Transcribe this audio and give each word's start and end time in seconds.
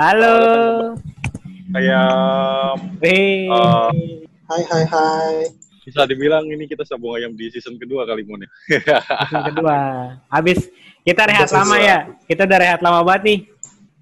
Halo. 0.00 0.36
Ayam. 1.76 2.76
Hei. 3.04 3.44
Uh, 3.52 3.92
Hai 4.48 4.62
hai 4.64 4.84
hai. 4.88 5.34
bisa 5.80 6.08
dibilang 6.08 6.48
ini 6.48 6.64
kita 6.64 6.88
sabung 6.88 7.12
ayam 7.12 7.36
di 7.36 7.52
season 7.52 7.76
kedua 7.76 8.08
kali 8.08 8.24
Mon 8.24 8.40
ya. 8.40 8.48
Season 9.20 9.44
kedua. 9.52 9.76
Habis 10.32 10.72
kita 11.04 11.28
rehat 11.28 11.44
Udah 11.44 11.56
lama 11.60 11.76
selesai. 11.76 11.84
ya. 11.84 11.98
Kita 12.24 12.48
udah 12.48 12.58
rehat 12.58 12.80
lama 12.80 13.00
banget 13.04 13.22
nih. 13.28 13.38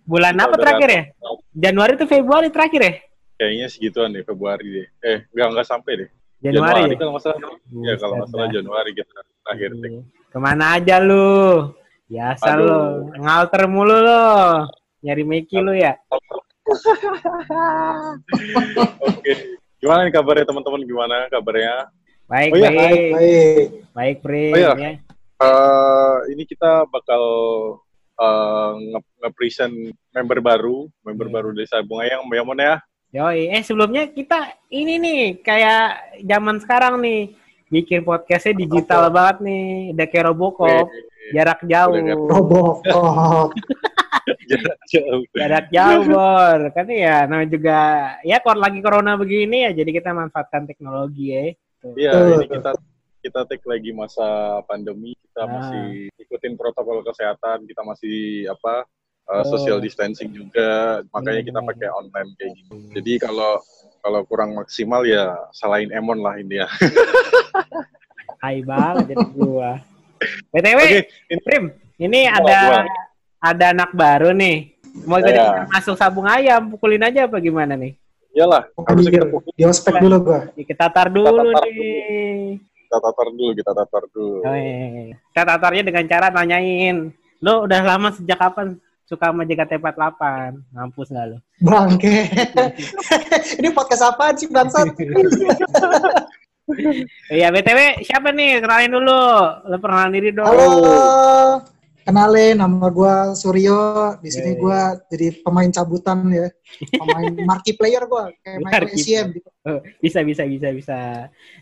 Bulan 0.07 0.33
Kita 0.33 0.45
apa 0.47 0.55
terakhir 0.55 0.87
ya? 0.89 0.95
rehat. 1.03 1.37
Januari 1.51 1.93
tuh 1.99 2.07
Februari 2.07 2.49
terakhir 2.49 2.81
ya? 2.81 2.93
Kayaknya 3.35 3.67
segituan 3.67 4.15
deh 4.15 4.23
Februari 4.23 4.67
deh. 4.71 4.87
Eh, 5.03 5.19
enggak 5.35 5.47
enggak 5.51 5.67
sampai 5.67 5.93
deh. 5.99 6.09
Januari. 6.39 6.81
ya? 6.87 6.95
kalau 6.95 7.11
nggak 7.11 7.25
salah. 7.27 7.39
Ya 7.75 7.95
kalau 7.99 8.15
nggak 8.23 8.29
salah 8.31 8.39
Buset 8.39 8.47
dah. 8.47 8.55
Januari 8.55 8.91
kita 8.95 9.11
terakhir 9.43 9.71
deh. 9.75 9.91
Ke 10.31 10.39
mana 10.39 10.79
aja 10.79 10.97
lu? 11.03 11.75
Biasa 12.07 12.51
Aduh. 12.55 12.63
lu. 12.63 12.79
Ngalter 13.19 13.63
mulu 13.67 13.97
lu. 13.99 14.23
Nyari 14.99 15.23
Meki 15.23 15.59
lu 15.59 15.73
ya? 15.73 15.95
Oke. 18.99 19.33
Gimana 19.79 20.05
nih 20.05 20.13
kabarnya 20.13 20.45
teman-teman? 20.45 20.83
Gimana 20.83 21.17
kabarnya? 21.31 21.87
Baik, 22.29 22.51
Oh 22.53 22.59
iya, 22.59 22.69
baik. 22.69 22.77
Baik 22.77 23.09
baik. 23.15 23.67
Baik, 23.95 24.17
Prim. 24.21 24.53
Oh 24.53 24.59
iya. 24.59 24.73
ya. 24.77 24.93
Eh, 25.39 26.17
ini 26.35 26.43
kita 26.45 26.85
bakal 26.91 27.23
eh, 28.19 28.71
nge- 28.91 29.15
nge-present 29.23 29.75
member 30.11 30.39
baru, 30.43 30.91
member 31.01 31.27
Iya. 31.31 31.35
baru 31.39 31.49
dari 31.55 31.69
Sabung 31.71 32.03
Ayam, 32.03 32.27
ya 32.27 32.43
Mon 32.43 32.59
ya. 32.59 32.77
Yoi, 33.09 33.49
eh 33.49 33.65
sebelumnya 33.65 34.05
kita 34.05 34.37
ini 34.69 35.01
nih 35.01 35.21
kayak 35.41 35.97
zaman 36.21 36.61
sekarang 36.61 37.01
nih 37.01 37.33
bikin 37.69 38.01
podcastnya 38.03 38.55
digital 38.57 39.09
banget 39.09 39.37
nih, 39.45 39.67
udah 39.93 40.07
kayak 40.09 40.25
Robocop, 40.29 40.87
jarak 41.31 41.61
jauh, 41.65 41.97
Robocop. 42.27 43.49
jarak 44.51 44.81
jauh. 44.89 45.23
jarak 45.37 45.67
jauh 45.69 46.03
bor, 46.09 46.59
kan 46.73 46.87
ya 46.89 47.29
namanya 47.29 47.49
juga 47.49 47.79
ya 48.25 48.41
kalau 48.41 48.61
lagi 48.61 48.81
corona 48.81 49.17
begini 49.17 49.69
ya 49.69 49.71
jadi 49.77 49.91
kita 49.93 50.11
manfaatkan 50.13 50.65
teknologi 50.65 51.33
ya. 51.33 51.45
Tuh. 51.79 51.95
Iya, 51.95 52.13
ini 52.35 52.47
kita 52.49 52.71
kita 53.19 53.41
take 53.45 53.67
lagi 53.69 53.91
masa 53.93 54.59
pandemi, 54.65 55.13
kita 55.15 55.43
Ah. 55.45 55.49
masih 55.49 55.87
ikutin 56.17 56.57
protokol 56.57 57.05
kesehatan, 57.05 57.69
kita 57.69 57.83
masih 57.85 58.49
apa 58.49 58.89
uh, 59.29 59.45
Oh. 59.45 59.47
social 59.47 59.79
distancing 59.79 60.33
juga, 60.33 61.05
makanya 61.13 61.43
kita 61.45 61.61
Benar. 61.61 61.69
pakai 61.77 61.89
online 61.93 62.31
kayak 62.35 62.53
gini. 62.57 62.77
Jadi 62.97 63.13
kalau 63.21 63.61
kalau 64.09 64.25
kurang 64.25 64.57
maksimal 64.57 65.05
ya 65.05 65.37
salahin 65.53 65.93
Emon 65.93 66.17
lah 66.17 66.41
ini 66.41 66.65
ya. 66.65 66.69
Hai 68.43 68.65
banget 68.65 69.13
jadi 69.13 69.27
gua. 69.37 69.77
BTW, 70.49 70.79
Oke, 70.81 71.01
ini 71.29 71.41
Prim, 71.45 71.65
ini 72.01 72.25
Gua, 72.25 72.41
ada 72.41 72.57
gua. 72.65 72.81
ada 73.39 73.65
anak 73.71 73.91
baru 73.93 74.33
nih. 74.33 74.73
Mau 75.05 75.21
ikut 75.21 75.29
Iya. 75.31 75.69
masuk 75.69 75.95
sabung 75.95 76.25
ayam, 76.25 76.73
pukulin 76.73 77.05
aja 77.05 77.29
apa 77.29 77.37
gimana 77.37 77.77
nih? 77.77 77.93
iyalah, 78.33 78.71
harusnya 78.87 79.11
kita, 79.19 79.27
Pukul 79.29 79.51
Di 79.53 79.65
ospek 79.67 79.95
dulu 79.99 80.17
gua. 80.25 80.41
Kita 80.55 80.75
tatar 80.79 81.07
dulu 81.11 81.29
tatar 81.29 81.65
nih. 81.69 82.63
kita 82.81 82.97
tatar 83.05 83.27
dulu, 83.29 83.51
kita 83.53 83.73
tatar 83.75 84.03
dulu. 84.09 84.37
Oh, 84.41 84.57
iya. 84.57 85.13
Kita 85.29 85.43
tatarnya 85.45 85.83
dengan 85.85 86.05
cara 86.07 86.27
nanyain, 86.33 86.97
lo 87.45 87.69
udah 87.69 87.81
lama 87.85 88.09
sejak 88.17 88.39
kapan 88.41 88.81
suka 89.09 89.33
sama 89.33 89.49
JKT48? 89.49 90.21
Ngampus 90.77 91.09
nggak 91.09 91.27
lo? 91.33 91.39
Bangke. 91.65 92.29
Ini 93.59 93.69
podcast 93.73 94.05
apaan 94.05 94.37
sih 94.37 94.53
bangsat? 94.53 94.93
Iya, 97.33 97.49
BTW 97.49 98.05
siapa 98.05 98.29
nih? 98.29 98.61
Kenalin 98.61 98.93
dulu. 98.93 99.25
Lo 99.73 99.77
perkenalan 99.81 100.13
diri 100.13 100.37
dong. 100.37 100.45
Halo. 100.45 101.65
Kenalin 102.05 102.61
nama 102.61 102.93
gua 102.93 103.33
Suryo. 103.33 104.21
Di 104.21 104.29
sini 104.29 104.53
Iya, 104.53 104.61
gua 104.61 104.81
jadi 105.09 105.33
pemain 105.41 105.73
cabutan 105.73 106.29
ya. 106.29 106.53
Pemain 106.93 107.33
marquee 107.49 107.73
player 107.73 108.05
gua 108.05 108.29
kayak 108.45 108.61
main 108.61 108.85
Marquee 108.85 109.01
SCM 109.01 109.41
gitu. 109.41 109.49
Oh, 109.65 109.81
bisa, 109.97 110.21
bisa, 110.21 110.45
bisa, 110.45 110.69
bisa. 110.77 110.99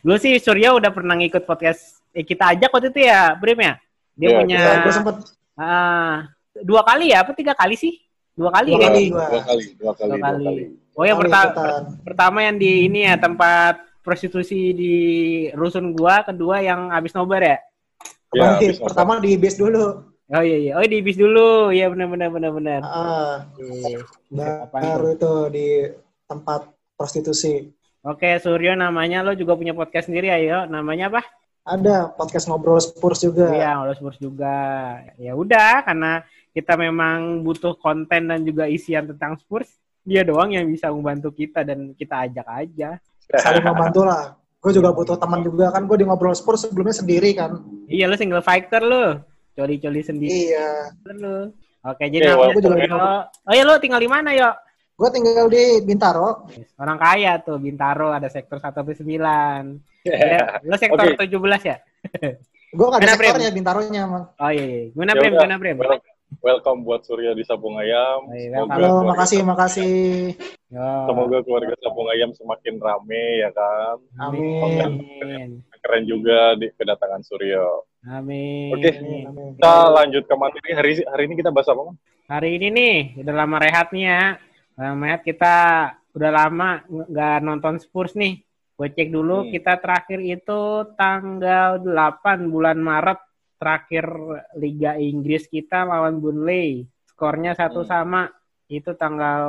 Gue 0.02 0.18
sih 0.18 0.42
Surya 0.42 0.74
udah 0.74 0.90
pernah 0.90 1.14
ngikut 1.14 1.46
podcast 1.46 2.02
eh, 2.10 2.26
kita 2.26 2.58
ajak 2.58 2.74
waktu 2.74 2.90
itu 2.90 3.06
ya, 3.06 3.38
Brim 3.38 3.62
ya? 3.62 3.78
Dia 4.18 4.26
Iya, 4.26 4.38
punya 4.42 4.56
Ya, 4.58 4.74
gua 4.82 4.90
sempet 4.90 5.16
ah, 5.54 6.34
dua 6.62 6.80
kali 6.80 7.12
ya, 7.12 7.20
apa 7.26 7.32
tiga 7.32 7.52
kali 7.52 7.74
sih? 7.74 7.98
Dua 8.32 8.52
kali 8.52 8.70
Dua 8.72 8.80
ya? 8.80 8.86
kali. 8.88 9.04
Dua 9.10 9.26
kali, 9.42 9.64
dua 9.74 9.92
kali, 9.92 10.08
Dua 10.08 10.16
dua 10.16 10.28
kali. 10.28 10.44
kali. 10.44 10.62
Oh 10.96 11.04
ya, 11.04 11.12
kali 11.12 11.20
pertama 11.24 11.50
pertama 12.00 12.38
yang 12.40 12.56
di 12.56 12.70
ini 12.84 13.00
ya 13.04 13.16
tempat 13.16 13.74
prostitusi 14.00 14.70
di 14.72 14.94
rusun 15.52 15.92
gua, 15.92 16.22
kedua 16.22 16.62
yang 16.62 16.88
habis 16.88 17.12
nobar 17.12 17.42
ya? 17.42 17.58
Ya, 18.32 18.54
habis 18.54 18.76
nonton. 18.76 18.86
pertama 18.86 19.12
di 19.18 19.34
base 19.34 19.56
dulu. 19.56 19.84
Oh 20.26 20.42
iya 20.42 20.58
iya, 20.58 20.72
oh 20.74 20.82
di 20.82 20.98
bis 21.00 21.14
dulu, 21.14 21.70
iya 21.70 21.86
benar 21.86 22.10
benar 22.10 22.28
benar 22.34 22.50
benar. 22.50 22.80
Ah, 22.82 23.46
Iya. 23.54 24.02
Apaan 24.66 24.82
baru 24.98 25.08
itu 25.14 25.32
di 25.54 25.66
tempat 26.26 26.66
prostitusi. 26.98 27.70
Oke, 28.02 28.34
Suryo 28.38 28.74
namanya 28.74 29.22
lo 29.22 29.34
juga 29.34 29.54
punya 29.54 29.70
podcast 29.70 30.10
sendiri 30.10 30.26
ya, 30.26 30.38
yo. 30.38 30.58
Namanya 30.66 31.10
apa? 31.10 31.22
Ada 31.66 32.14
podcast 32.14 32.46
ngobrol 32.46 32.78
Spurs 32.78 33.26
juga. 33.26 33.50
Iya, 33.50 33.82
lo 33.82 33.90
Spurs 33.98 34.22
juga. 34.22 34.54
Ya 35.18 35.34
udah, 35.34 35.82
karena 35.82 36.22
kita 36.54 36.78
memang 36.78 37.42
butuh 37.42 37.74
konten 37.74 38.30
dan 38.30 38.46
juga 38.46 38.70
isian 38.70 39.10
tentang 39.10 39.34
Spurs, 39.34 39.66
dia 40.06 40.22
doang 40.22 40.54
yang 40.54 40.62
bisa 40.70 40.94
membantu 40.94 41.34
kita 41.34 41.66
dan 41.66 41.90
kita 41.98 42.30
ajak 42.30 42.46
aja. 42.46 43.02
Saling 43.42 43.66
membantu 43.66 44.06
lah. 44.06 44.38
Gue 44.62 44.70
juga 44.70 44.94
butuh 44.94 45.18
teman 45.18 45.42
juga 45.42 45.74
kan. 45.74 45.90
Gue 45.90 45.98
di 45.98 46.06
ngobrol 46.06 46.38
Spurs 46.38 46.62
sebelumnya 46.62 46.94
sendiri 46.94 47.34
kan. 47.34 47.58
Iya, 47.90 48.06
lo 48.06 48.14
single 48.14 48.46
fighter 48.46 48.86
lo. 48.86 49.26
Coli-coli 49.58 50.06
sendiri 50.06 50.54
Iya. 50.54 50.94
lo. 51.18 51.50
Oke, 51.86 52.10
jadi 52.10 52.34
namanya 52.34 52.50
gua 52.50 52.62
juga 52.62 52.76
Suryo. 52.82 52.98
Oh 53.46 53.52
iya, 53.54 53.62
lo 53.66 53.74
tinggal 53.78 54.02
di 54.02 54.10
mana, 54.10 54.30
yo? 54.34 54.50
Gue 54.98 55.08
tinggal 55.10 55.46
di 55.50 55.82
Bintaro. 55.86 56.46
Orang 56.78 56.98
kaya 56.98 57.38
tuh, 57.42 57.58
Bintaro 57.58 58.10
ada 58.10 58.26
sektor 58.30 58.58
1 58.58 58.74
sampai 58.74 58.94
9. 58.98 59.95
Ya, 60.06 60.62
lo 60.62 60.76
sektor 60.78 61.02
Oke. 61.02 61.26
17 61.26 61.62
ya? 61.66 61.76
Gue 62.70 62.86
gak 62.92 63.00
ada 63.02 63.06
Mana, 63.06 63.18
Prim? 63.18 63.26
sektornya 63.34 63.50
Bintaronya. 63.50 64.02
Oh 64.38 64.50
iya, 64.54 64.64
iya. 64.64 64.82
Gimana, 64.94 65.12
Ya 65.12 65.20
Prim? 65.20 65.32
Gimana, 65.34 65.54
Prim? 65.58 65.76
wel- 65.82 66.14
Welcome 66.42 66.82
buat 66.82 67.06
Surya 67.06 67.38
di 67.38 67.46
Sabung 67.46 67.78
Ayam. 67.78 68.26
Iya, 68.34 68.66
Semoga 68.66 68.74
Halo, 68.74 68.94
makasih, 69.06 69.40
makasih. 69.46 69.94
Yo. 70.70 70.90
Semoga 71.06 71.38
keluarga 71.46 71.74
Sabung 71.78 72.10
Ayam 72.10 72.30
semakin 72.34 72.82
rame 72.82 73.46
ya 73.46 73.50
kan. 73.54 73.96
Amin. 74.18 75.62
Keren 75.82 76.04
juga 76.06 76.58
di 76.58 76.66
kedatangan 76.74 77.22
Suryo. 77.22 77.86
Amin. 78.10 78.74
Oke. 78.74 78.90
Amin. 78.98 79.54
Kita 79.54 79.74
lanjut 79.90 80.22
ke 80.26 80.34
materi. 80.34 80.68
Hari 80.74 80.92
hari 81.06 81.22
ini 81.30 81.34
kita 81.38 81.50
bahas 81.54 81.70
apa? 81.70 81.82
Mang? 81.94 81.98
Hari 82.26 82.58
ini 82.58 82.66
nih, 82.74 82.96
udah 83.22 83.34
lama 83.46 83.56
rehat 83.62 83.94
nih 83.94 84.04
ya. 84.10 84.22
Lama 84.74 85.02
rehat 85.06 85.22
kita 85.22 85.54
udah 86.10 86.30
lama 86.34 86.82
nggak 86.90 87.38
nonton 87.42 87.78
Spurs 87.78 88.18
nih. 88.18 88.42
Gue 88.76 88.92
cek 88.92 89.08
dulu, 89.08 89.48
Hmm. 89.48 89.50
kita 89.50 89.80
terakhir 89.80 90.20
itu 90.20 90.60
tanggal 90.94 91.80
8 91.80 92.52
bulan 92.52 92.76
Maret. 92.76 93.20
Terakhir 93.56 94.04
Liga 94.60 95.00
Inggris 95.00 95.48
kita 95.48 95.88
lawan 95.88 96.20
Burnley. 96.20 96.84
Skornya 97.08 97.56
satu 97.56 97.80
Hmm. 97.82 97.88
sama. 97.88 98.22
Itu 98.68 98.92
tanggal 98.92 99.42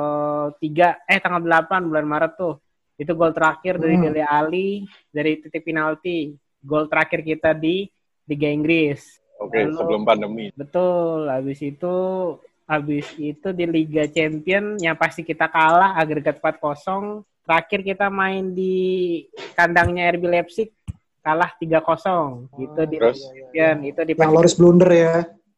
3, 0.56 0.96
eh 1.04 1.20
tanggal 1.20 1.44
8 1.44 1.92
bulan 1.92 2.08
Maret 2.08 2.32
tuh. 2.40 2.56
Itu 2.96 3.12
gol 3.12 3.36
terakhir 3.36 3.76
dari 3.76 4.00
Hmm. 4.00 4.08
Dele 4.08 4.24
Ali, 4.24 4.68
dari 5.12 5.36
titik 5.38 5.60
penalti. 5.62 6.32
Gol 6.58 6.88
terakhir 6.88 7.20
kita 7.20 7.52
di 7.52 7.84
Liga 8.24 8.48
Inggris. 8.48 9.20
Oke, 9.38 9.60
Lalu- 9.60 9.76
sebelum 9.76 10.02
pandemi. 10.02 10.50
Betul, 10.50 11.28
habis 11.28 11.60
itu 11.60 11.94
habis 12.64 13.06
itu 13.16 13.48
di 13.52 13.64
Liga 13.64 14.04
Champion 14.04 14.76
yang 14.76 14.92
pasti 14.92 15.22
kita 15.22 15.48
kalah 15.48 15.94
agregat 15.94 16.36
4-0. 16.36 17.22
Terakhir 17.48 17.80
kita 17.80 18.12
main 18.12 18.52
di 18.52 19.24
kandangnya 19.56 20.12
RB 20.12 20.28
Leipzig 20.28 20.68
kalah 21.24 21.48
3-0. 21.56 22.44
Itu 22.60 22.82
di 22.84 22.96
Terus? 23.00 23.24
Champion, 23.24 23.76
itu 23.88 24.00
di 24.04 24.12
Yang 24.12 24.32
Loris 24.36 24.52
blunder 24.52 24.90
ya. 24.92 25.14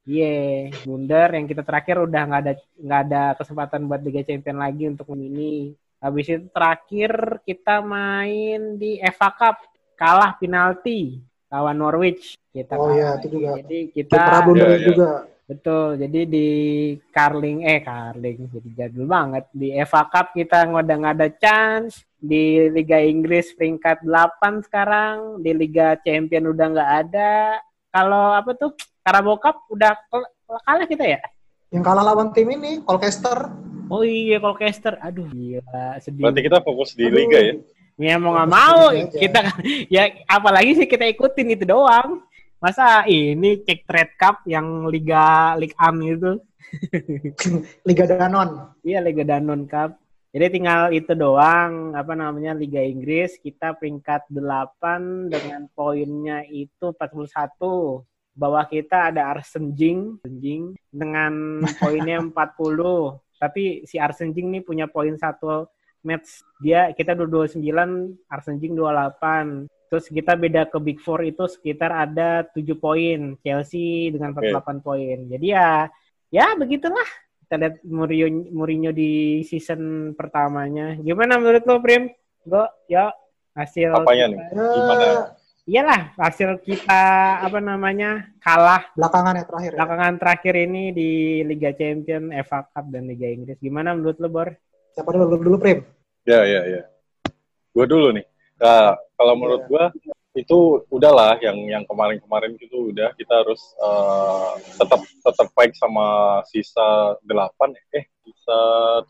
Iya, 0.07 0.71
blunder 0.87 1.29
yang 1.35 1.47
kita 1.51 1.67
terakhir 1.67 1.99
udah 1.99 2.23
nggak 2.31 2.43
ada 2.47 2.55
nggak 2.79 3.01
ada 3.11 3.23
kesempatan 3.35 3.91
buat 3.91 4.01
Liga 4.07 4.23
Champion 4.23 4.63
lagi 4.63 4.87
untuk 4.87 5.11
ini. 5.19 5.75
Habis 5.99 6.27
itu 6.31 6.47
terakhir 6.55 7.43
kita 7.43 7.83
main 7.83 8.79
di 8.79 9.03
FA 9.11 9.35
Cup 9.35 9.59
kalah 9.99 10.39
penalti 10.39 11.19
lawan 11.51 11.75
Norwich. 11.75 12.39
Kita 12.55 12.79
Oh 12.79 12.95
iya, 12.95 13.15
kalah. 13.15 13.19
itu 13.19 13.27
juga. 13.35 13.51
Jadi 13.59 13.79
Kita 13.91 14.15
Iya, 14.15 14.67
iya. 14.79 14.79
juga. 14.87 15.11
Betul, 15.51 15.99
jadi 15.99 16.31
di 16.31 16.49
Carling, 17.11 17.67
eh 17.67 17.83
Carling, 17.83 18.47
jadi 18.55 18.71
jadul 18.71 19.11
banget. 19.11 19.51
Di 19.51 19.75
FA 19.83 20.07
Cup 20.07 20.31
kita 20.31 20.63
udah 20.71 20.95
nggak 21.03 21.17
ada 21.19 21.29
chance. 21.43 22.07
Di 22.23 22.71
Liga 22.71 23.03
Inggris 23.03 23.51
peringkat 23.59 24.07
8 24.07 24.63
sekarang. 24.63 25.43
Di 25.43 25.51
Liga 25.51 25.99
Champion 26.07 26.55
udah 26.55 26.67
nggak 26.71 26.91
ada. 27.03 27.59
Kalau 27.91 28.31
apa 28.31 28.55
tuh, 28.55 28.79
Carabao 29.03 29.43
Cup 29.43 29.67
udah 29.75 29.99
kalah 30.63 30.87
kita 30.87 31.19
ya? 31.19 31.21
Yang 31.75 31.83
kalah 31.83 32.05
lawan 32.07 32.31
tim 32.31 32.47
ini, 32.55 32.87
Colchester. 32.87 33.51
Oh 33.91 34.07
iya, 34.07 34.39
Colchester. 34.39 35.03
Aduh, 35.03 35.27
gila, 35.35 35.99
sedih. 35.99 36.31
Berarti 36.31 36.47
kita 36.47 36.63
fokus 36.63 36.95
di 36.95 37.11
Aduh. 37.11 37.27
liga 37.27 37.39
ya. 37.43 37.55
Ya 38.01 38.15
mau 38.17 38.33
nggak 38.33 38.49
mau, 38.55 38.97
kita 39.13 39.45
ya 39.93 40.09
apalagi 40.25 40.73
sih 40.73 40.87
kita 40.87 41.05
ikutin 41.11 41.59
itu 41.59 41.67
doang. 41.67 42.23
Masa 42.61 43.09
ini 43.09 43.65
cek 43.65 43.89
trade 43.89 44.15
cup 44.21 44.45
yang 44.45 44.85
Liga 44.93 45.57
Liga 45.57 45.81
Am 45.81 45.97
itu? 46.05 46.37
Liga 47.89 48.05
Danon. 48.05 48.77
Iya 48.85 49.01
Liga 49.01 49.25
Danon 49.25 49.65
Cup. 49.65 49.97
Jadi 50.29 50.61
tinggal 50.61 50.93
itu 50.93 51.17
doang 51.17 51.97
apa 51.97 52.13
namanya 52.13 52.53
Liga 52.53 52.85
Inggris 52.85 53.41
kita 53.41 53.81
peringkat 53.81 54.29
8 54.29 55.33
dengan 55.33 55.73
poinnya 55.73 56.45
itu 56.53 56.93
41. 56.93 58.05
Bawah 58.37 58.69
kita 58.69 59.09
ada 59.09 59.33
Arsenjing, 59.33 60.21
Arsenjing 60.21 60.77
dengan 60.93 61.65
poinnya 61.81 62.21
40. 62.21 62.37
Tapi 63.41 63.89
si 63.89 63.97
Arsenjing 63.97 64.53
nih 64.53 64.61
punya 64.69 64.85
poin 64.85 65.17
satu 65.17 65.65
match 66.05 66.45
dia 66.61 66.93
kita 66.93 67.17
29 67.17 67.57
Arsenjing 68.29 68.77
28 68.77 69.65
terus 69.91 70.07
kita 70.07 70.39
beda 70.39 70.71
ke 70.71 70.79
Big 70.79 71.03
Four 71.03 71.27
itu 71.27 71.51
sekitar 71.51 71.91
ada 71.91 72.47
7 72.47 72.63
poin 72.79 73.35
Chelsea 73.43 74.15
dengan 74.15 74.31
48 74.33 74.87
poin 74.87 75.19
jadi 75.27 75.47
ya 75.51 75.69
ya 76.31 76.55
begitulah 76.55 77.05
kita 77.51 77.59
lihat 77.59 77.75
Mourinho, 77.83 78.47
Mourinho 78.55 78.95
di 78.95 79.43
season 79.43 80.15
pertamanya 80.15 80.95
gimana 81.03 81.35
menurut 81.35 81.67
lo 81.67 81.83
Prim? 81.83 82.07
Go, 82.47 82.63
ya 82.87 83.11
hasil 83.59 83.91
Apanya 83.91 84.31
nih? 84.31 84.39
Gimana? 84.55 85.07
Iyalah 85.67 86.15
hasil 86.15 86.63
kita 86.63 87.03
apa 87.43 87.59
namanya 87.59 88.31
kalah 88.39 88.87
Belakangan 88.95 89.35
ya 89.35 89.45
terakhir. 89.51 89.71
Ya. 89.71 89.77
belakangan 89.83 90.15
terakhir 90.23 90.55
ini 90.63 90.83
di 90.95 91.11
Liga 91.43 91.75
Champion, 91.75 92.31
FA 92.47 92.71
Cup 92.71 92.87
dan 92.95 93.11
Liga 93.11 93.27
Inggris. 93.27 93.59
Gimana 93.59 93.99
menurut 93.99 94.23
lo 94.23 94.31
Bor? 94.31 94.49
Siapa 94.95 95.11
dulu? 95.11 95.35
Lu 95.35 95.39
dulu 95.43 95.57
Prim. 95.59 95.83
Ya, 96.23 96.47
ya, 96.47 96.63
ya. 96.71 96.83
Gue 97.75 97.87
dulu 97.87 98.15
nih. 98.15 98.30
Nah, 98.61 98.93
kalau 99.17 99.35
menurut 99.41 99.65
gue 99.67 99.85
itu 100.39 100.87
udahlah 100.95 101.35
yang 101.43 101.59
yang 101.67 101.85
kemarin-kemarin 101.91 102.55
itu 102.61 102.95
udah 102.95 103.11
kita 103.19 103.43
harus 103.43 103.59
uh, 103.83 104.55
tetap 104.79 105.03
tetap 105.03 105.49
baik 105.59 105.75
sama 105.75 106.39
sisa 106.47 107.19
delapan 107.27 107.75
eh 107.91 108.07
sisa 108.23 108.59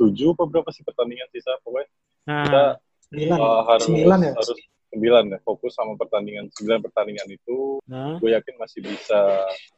tujuh 0.01 0.33
apa 0.33 0.49
berapa 0.49 0.71
sih 0.73 0.81
pertandingan 0.81 1.29
sisa 1.29 1.61
pokoknya 1.61 1.91
Nah, 2.25 2.45
kita 2.47 2.63
Sembilan. 3.11 3.37
uh, 3.37 3.63
harus 3.69 3.87
Sembilan 3.91 4.19
ya? 4.23 4.33
harus 4.33 4.59
sembilan 4.91 5.25
ya 5.31 5.39
fokus 5.47 5.73
sama 5.79 5.93
pertandingan 5.95 6.47
sembilan 6.51 6.81
pertandingan 6.83 7.29
itu 7.31 7.79
nah. 7.87 8.19
gue 8.19 8.31
yakin 8.35 8.55
masih 8.59 8.81
bisa 8.83 9.21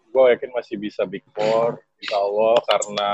gue 0.08 0.22
yakin 0.36 0.50
masih 0.56 0.76
bisa 0.80 1.02
big 1.04 1.20
four 1.36 1.80
insya 2.00 2.16
Allah 2.16 2.56
karena 2.64 3.10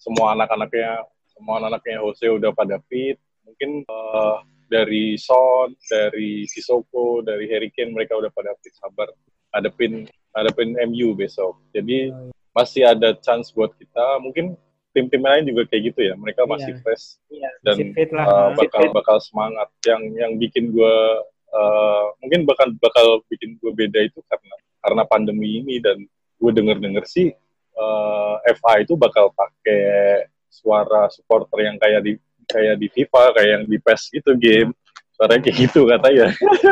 semua 0.00 0.34
anak-anaknya 0.34 1.06
semua 1.30 1.62
anak-anaknya 1.62 2.02
Jose 2.02 2.26
udah 2.26 2.50
pada 2.50 2.82
fit 2.90 3.22
mungkin 3.46 3.86
eh, 3.86 4.36
dari 4.68 5.16
Son 5.16 5.72
dari 5.88 6.44
Sissoko 6.44 7.24
dari 7.24 7.48
Harry 7.50 7.72
Kane 7.72 7.96
mereka 7.96 8.14
udah 8.14 8.28
pada 8.30 8.52
fit 8.60 8.76
sabar 8.76 9.08
hadapin 9.50 10.04
hadapin 10.36 10.76
MU 10.88 11.16
besok. 11.16 11.58
Jadi 11.72 12.12
masih 12.52 12.84
ada 12.86 13.16
chance 13.18 13.50
buat 13.50 13.72
kita. 13.74 14.20
Mungkin 14.20 14.54
tim-tim 14.92 15.22
lain 15.24 15.48
juga 15.48 15.64
kayak 15.68 15.82
gitu 15.94 16.00
ya. 16.12 16.14
Mereka 16.14 16.44
masih 16.44 16.76
Iya. 16.76 16.80
fresh 16.84 17.04
Iya, 17.32 17.50
dan 17.64 17.76
fit 17.96 18.10
lah. 18.12 18.24
uh, 18.24 18.32
nah. 18.52 18.56
bakal 18.56 18.82
bakal 18.92 19.16
semangat. 19.24 19.68
Yang 19.84 20.02
yang 20.20 20.32
bikin 20.36 20.64
gue 20.72 20.96
uh, 21.52 22.04
mungkin 22.20 22.44
bakal 22.44 22.68
bakal 22.78 23.06
bikin 23.28 23.56
gue 23.60 23.72
beda 23.72 24.00
itu 24.04 24.20
karena 24.28 24.54
karena 24.84 25.02
pandemi 25.08 25.60
ini 25.64 25.80
dan 25.82 25.98
gue 26.38 26.50
denger 26.54 26.78
denger 26.78 27.04
sih 27.08 27.34
uh, 27.74 28.36
FA 28.58 28.82
itu 28.82 28.94
bakal 28.94 29.32
pakai 29.34 30.26
suara 30.48 31.06
supporter 31.12 31.66
yang 31.66 31.76
kayak 31.78 32.00
di 32.02 32.12
kayak 32.48 32.74
di 32.80 32.88
FIFA 32.88 33.22
kayak 33.36 33.50
yang 33.54 33.64
di 33.68 33.76
PES 33.76 34.02
gitu 34.16 34.32
game 34.34 34.70
suaranya 35.14 35.42
kayak 35.44 35.56
gitu 35.66 35.80
katanya 35.84 36.26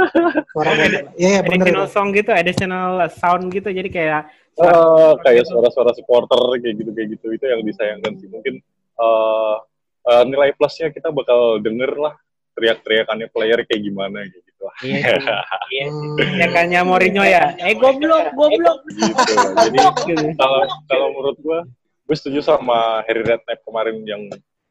Suara 0.55 0.71
Iya, 0.73 1.01
iya 1.19 1.41
bener 1.43 1.67
additional 1.67 1.87
itu. 1.87 1.95
song 1.95 2.09
gitu, 2.15 2.31
additional 2.31 2.89
sound 3.11 3.45
gitu. 3.51 3.69
Jadi 3.71 3.91
kayak 3.91 4.23
Eh, 4.57 5.13
kayak 5.21 5.45
suara-suara 5.45 5.93
supporter 5.93 6.41
kayak 6.65 6.81
gitu 6.81 6.91
kayak 6.97 7.09
gitu 7.13 7.27
itu 7.29 7.45
yang 7.45 7.61
disayangkan 7.61 8.17
sih 8.17 8.25
mungkin 8.33 8.57
uh, 8.97 9.61
uh, 10.09 10.25
nilai 10.25 10.57
plusnya 10.57 10.89
kita 10.89 11.13
bakal 11.13 11.61
denger 11.61 11.93
lah 11.93 12.17
teriak-teriakannya 12.57 13.29
player 13.29 13.61
kayak 13.69 13.85
gimana 13.85 14.25
kayak 14.25 14.41
gitu 14.49 14.63
lah. 14.65 14.75
Iya 14.81 14.97
sih. 15.21 15.37
Iya. 15.77 15.85
Hmm. 15.93 16.17
Ya 16.41 16.47
kayaknya 16.49 16.81
Mourinho 16.89 17.21
ya. 17.21 17.53
Eh 17.61 17.77
goblok, 17.77 18.33
goblok. 18.33 18.81
gitu. 18.89 19.33
Jadi 19.61 19.79
kalau 20.41 20.61
kalau 20.89 21.07
menurut 21.13 21.37
gua, 21.45 21.61
gue 22.09 22.17
setuju 22.17 22.41
sama 22.41 23.05
Harry 23.05 23.29
Redknapp 23.29 23.61
kemarin 23.61 24.01
yang 24.09 24.23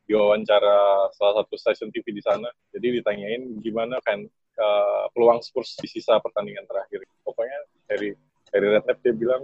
diwawancara 0.06 1.10
salah 1.18 1.42
satu 1.42 1.54
stasiun 1.58 1.90
TV 1.90 2.14
di 2.14 2.22
sana. 2.22 2.50
Jadi 2.72 3.02
ditanyain 3.02 3.42
gimana 3.62 3.98
kan 4.06 4.22
uh, 4.58 5.06
peluang 5.12 5.42
Spurs 5.42 5.76
di 5.82 5.90
sisa 5.90 6.22
pertandingan 6.22 6.66
terakhir. 6.70 7.04
Pokoknya 7.26 7.60
Harry 7.90 8.14
Harry 8.54 8.68
Redknapp 8.72 9.00
dia 9.02 9.14
bilang 9.14 9.42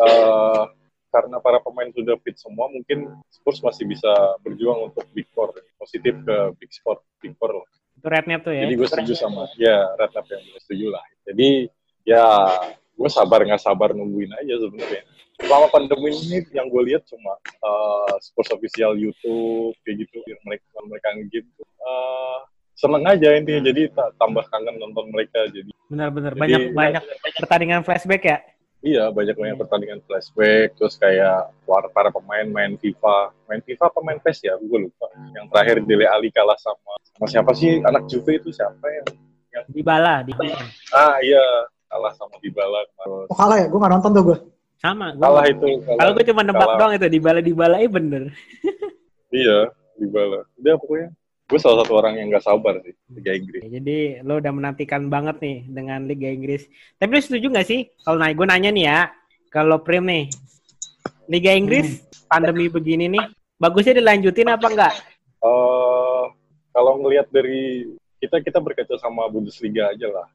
uh, 0.00 0.64
karena 1.10 1.40
para 1.40 1.58
pemain 1.64 1.88
sudah 1.96 2.18
fit 2.20 2.36
semua, 2.36 2.68
mungkin 2.68 3.08
Spurs 3.32 3.64
masih 3.64 3.88
bisa 3.88 4.12
berjuang 4.44 4.92
untuk 4.92 5.08
Big 5.16 5.24
Four, 5.32 5.56
positif 5.80 6.12
ke 6.12 6.36
Big 6.60 6.70
Four, 6.84 7.00
Big 7.24 7.32
Four 7.40 7.64
lah. 7.64 7.68
Itu 7.96 8.06
rednya 8.12 8.36
tuh 8.44 8.52
ya. 8.52 8.68
Jadi 8.68 8.74
gue 8.76 8.88
setuju 8.88 9.14
sama 9.16 9.48
ya 9.56 9.96
Redknapp 9.96 10.28
yang 10.28 10.42
gue 10.44 10.60
setuju 10.60 10.86
lah. 10.92 11.04
Jadi 11.24 11.48
ya 12.04 12.24
gue 12.96 13.10
sabar 13.10 13.40
nggak 13.44 13.62
sabar 13.64 13.96
nungguin 13.96 14.32
aja 14.36 14.54
sebenarnya. 14.60 15.02
Selama 15.36 15.68
pandemi 15.68 16.16
ini 16.16 16.40
yang 16.50 16.66
gue 16.66 16.82
lihat 16.88 17.04
cuma 17.04 17.36
uh, 17.60 18.14
Spurs 18.18 18.48
official 18.50 18.96
YouTube 18.96 19.76
kayak 19.84 20.08
gitu 20.08 20.24
yang 20.24 20.40
mereka 20.42 20.64
mereka 20.88 21.08
nge-game 21.12 21.48
tuh, 21.54 21.68
uh, 21.84 22.40
seneng 22.72 23.04
aja 23.04 23.36
intinya. 23.36 23.60
Jadi 23.68 23.92
ta- 23.92 24.12
tambah 24.16 24.48
kangen 24.48 24.80
nonton 24.80 25.12
mereka 25.12 25.44
jadi. 25.52 25.68
Benar-benar 25.92 26.32
Jadi- 26.34 26.72
banyak 26.72 26.72
banyak 26.72 27.02
pertandingan 27.36 27.80
flashback 27.84 28.24
ya. 28.24 28.38
iya 28.84 29.10
banyak 29.10 29.34
banyak 29.34 29.56
pertandingan 29.58 29.98
flashback 30.06 30.76
terus 30.78 30.94
kayak 30.94 31.50
para, 31.66 31.88
para 31.90 32.08
pemain 32.08 32.46
main 32.46 32.78
FIFA. 32.78 33.34
Main 33.46 33.60
FIFA 33.60 33.84
apa 33.90 33.98
main 34.00 34.18
PES 34.22 34.38
ya? 34.46 34.54
Gue 34.56 34.88
lupa. 34.88 35.06
Yang 35.36 35.46
terakhir 35.52 35.76
Dele 35.84 36.06
Ali 36.06 36.28
kalah 36.32 36.56
sama 36.56 36.92
sama 37.12 37.26
siapa 37.26 37.52
sih? 37.52 37.82
Anak 37.84 38.08
Juve 38.08 38.40
itu 38.40 38.48
siapa 38.52 38.86
yang 38.88 39.08
Di 39.68 39.80
bala, 39.80 40.20
di 40.24 40.32
ah 40.92 41.16
iya. 41.20 41.44
Kalah 41.86 42.12
sama 42.18 42.36
Dybala. 42.42 42.82
Terus 42.92 43.26
Oh 43.30 43.36
kalah 43.36 43.56
ya? 43.62 43.66
Gue 43.70 43.78
gak 43.78 43.92
nonton 43.94 44.10
tuh 44.12 44.22
gue. 44.32 44.38
Sama. 44.78 45.12
Gua- 45.12 45.24
kalah 45.32 45.44
itu 45.46 45.66
kalah- 45.80 45.98
Kalau 45.98 46.10
gue 46.12 46.24
cuma 46.24 46.42
nebak 46.42 46.60
kalah. 46.62 46.78
doang 46.78 46.92
itu 46.94 47.06
di 47.06 47.18
bala 47.18 47.40
di 47.40 47.52
bala 47.52 47.76
eh 47.78 47.88
bener. 47.88 48.22
iya 49.32 49.68
Dybala 49.94 50.44
udah 50.54 50.74
pokoknya 50.76 51.08
gue 51.46 51.58
salah 51.58 51.80
satu 51.80 51.94
orang 51.94 52.14
yang 52.16 52.28
gak 52.28 52.42
sabar 52.42 52.76
sih 52.80 52.92
Liga 53.08 53.32
Inggris 53.32 53.60
Ya, 53.60 53.70
jadi 53.74 53.96
lo 54.20 54.36
udah 54.36 54.52
menantikan 54.52 55.06
banget 55.06 55.36
nih 55.38 55.58
dengan 55.66 56.04
Liga 56.04 56.26
Inggris. 56.26 56.68
Tapi 56.94 57.10
lo 57.10 57.18
setuju 57.18 57.48
nggak 57.48 57.64
sih 57.64 57.80
kalau 58.00 58.16
naik 58.16 58.34
gue 58.34 58.44
nanya 58.44 58.68
nih 58.68 58.84
ya, 58.84 59.00
kalau 59.48 59.78
Prim 59.78 60.04
nih, 60.04 60.28
Liga 61.26 61.50
Inggris 61.50 62.02
pandemi 62.26 62.68
begini 62.68 63.08
nih, 63.08 63.24
bagusnya 63.56 63.94
dilanjutin 63.94 64.48
apa 64.48 64.66
enggak? 64.66 64.94
Eh, 65.38 66.24
kalau 66.70 66.92
ngelihat 66.98 67.30
dari 67.30 67.88
kita 68.18 68.42
kita 68.42 68.58
berkaca 68.58 68.94
sama 68.96 69.24
Bundesliga 69.26 69.88
aja 69.88 70.08
lah. 70.08 70.26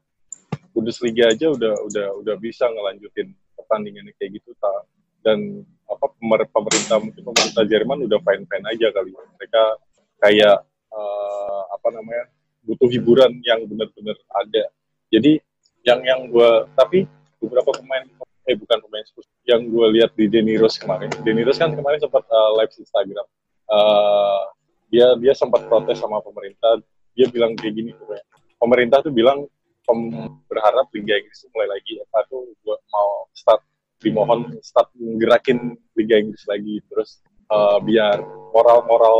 Bundesliga 0.70 1.28
aja 1.28 1.46
udah 1.48 1.74
udah 1.82 2.06
udah 2.18 2.34
bisa 2.36 2.64
ngelanjutin 2.66 3.30
pertandingan 3.62 4.10
kayak 4.18 4.42
gitu 4.42 4.50
tak 4.58 4.90
dan 5.22 5.62
apa 5.86 6.06
pemer- 6.18 6.50
pemerintah 6.50 6.96
mungkin 6.98 7.22
pemerintah 7.22 7.62
Jerman 7.62 7.98
udah 8.10 8.18
fine 8.20 8.44
fine 8.48 8.66
aja 8.66 8.88
kali. 8.90 9.10
Mereka 9.14 9.62
kayak 10.18 10.56
eh, 10.92 11.62
apa 11.70 11.88
namanya 11.94 12.24
butuh 12.66 12.88
hiburan 12.90 13.38
yang 13.46 13.62
benar-benar 13.66 14.18
ada. 14.34 14.64
Jadi 15.10 15.38
yang 15.86 16.00
yang 16.02 16.20
gua 16.30 16.66
tapi 16.74 17.06
beberapa 17.38 17.74
pemain 17.74 18.06
eh 18.42 18.58
bukan 18.58 18.78
pemain 18.82 19.06
Spurs 19.06 19.30
yang 19.46 19.70
gue 19.70 19.86
lihat 19.98 20.14
di 20.18 20.26
Denny 20.26 20.58
Rose 20.58 20.78
kemarin. 20.78 21.10
Denny 21.22 21.46
Rose 21.46 21.62
kan 21.62 21.70
kemarin 21.70 22.02
sempat 22.02 22.26
eh, 22.26 22.50
live 22.58 22.72
Instagram. 22.74 23.26
Eh, 23.70 24.42
dia 24.90 25.06
dia 25.18 25.32
sempat 25.38 25.62
protes 25.70 26.02
sama 26.02 26.18
pemerintah. 26.22 26.82
Dia 27.14 27.30
bilang 27.30 27.54
kayak 27.54 27.74
gini 27.76 27.90
pemerintah 28.58 29.02
tuh 29.02 29.10
bilang 29.14 29.46
berharap 30.46 30.86
Liga 30.94 31.18
Inggris 31.18 31.46
mulai 31.52 31.68
lagi. 31.78 31.98
Apa 32.08 32.26
tuh 32.30 32.54
gua 32.62 32.78
mau 32.90 33.26
start 33.34 33.62
dimohon 34.02 34.50
start 34.62 34.90
gerakin 35.18 35.78
Liga 35.98 36.18
Inggris 36.18 36.44
lagi. 36.46 36.78
Terus 36.90 37.22
eh, 37.50 37.78
biar 37.82 38.22
moral 38.54 38.86
moral 38.86 39.18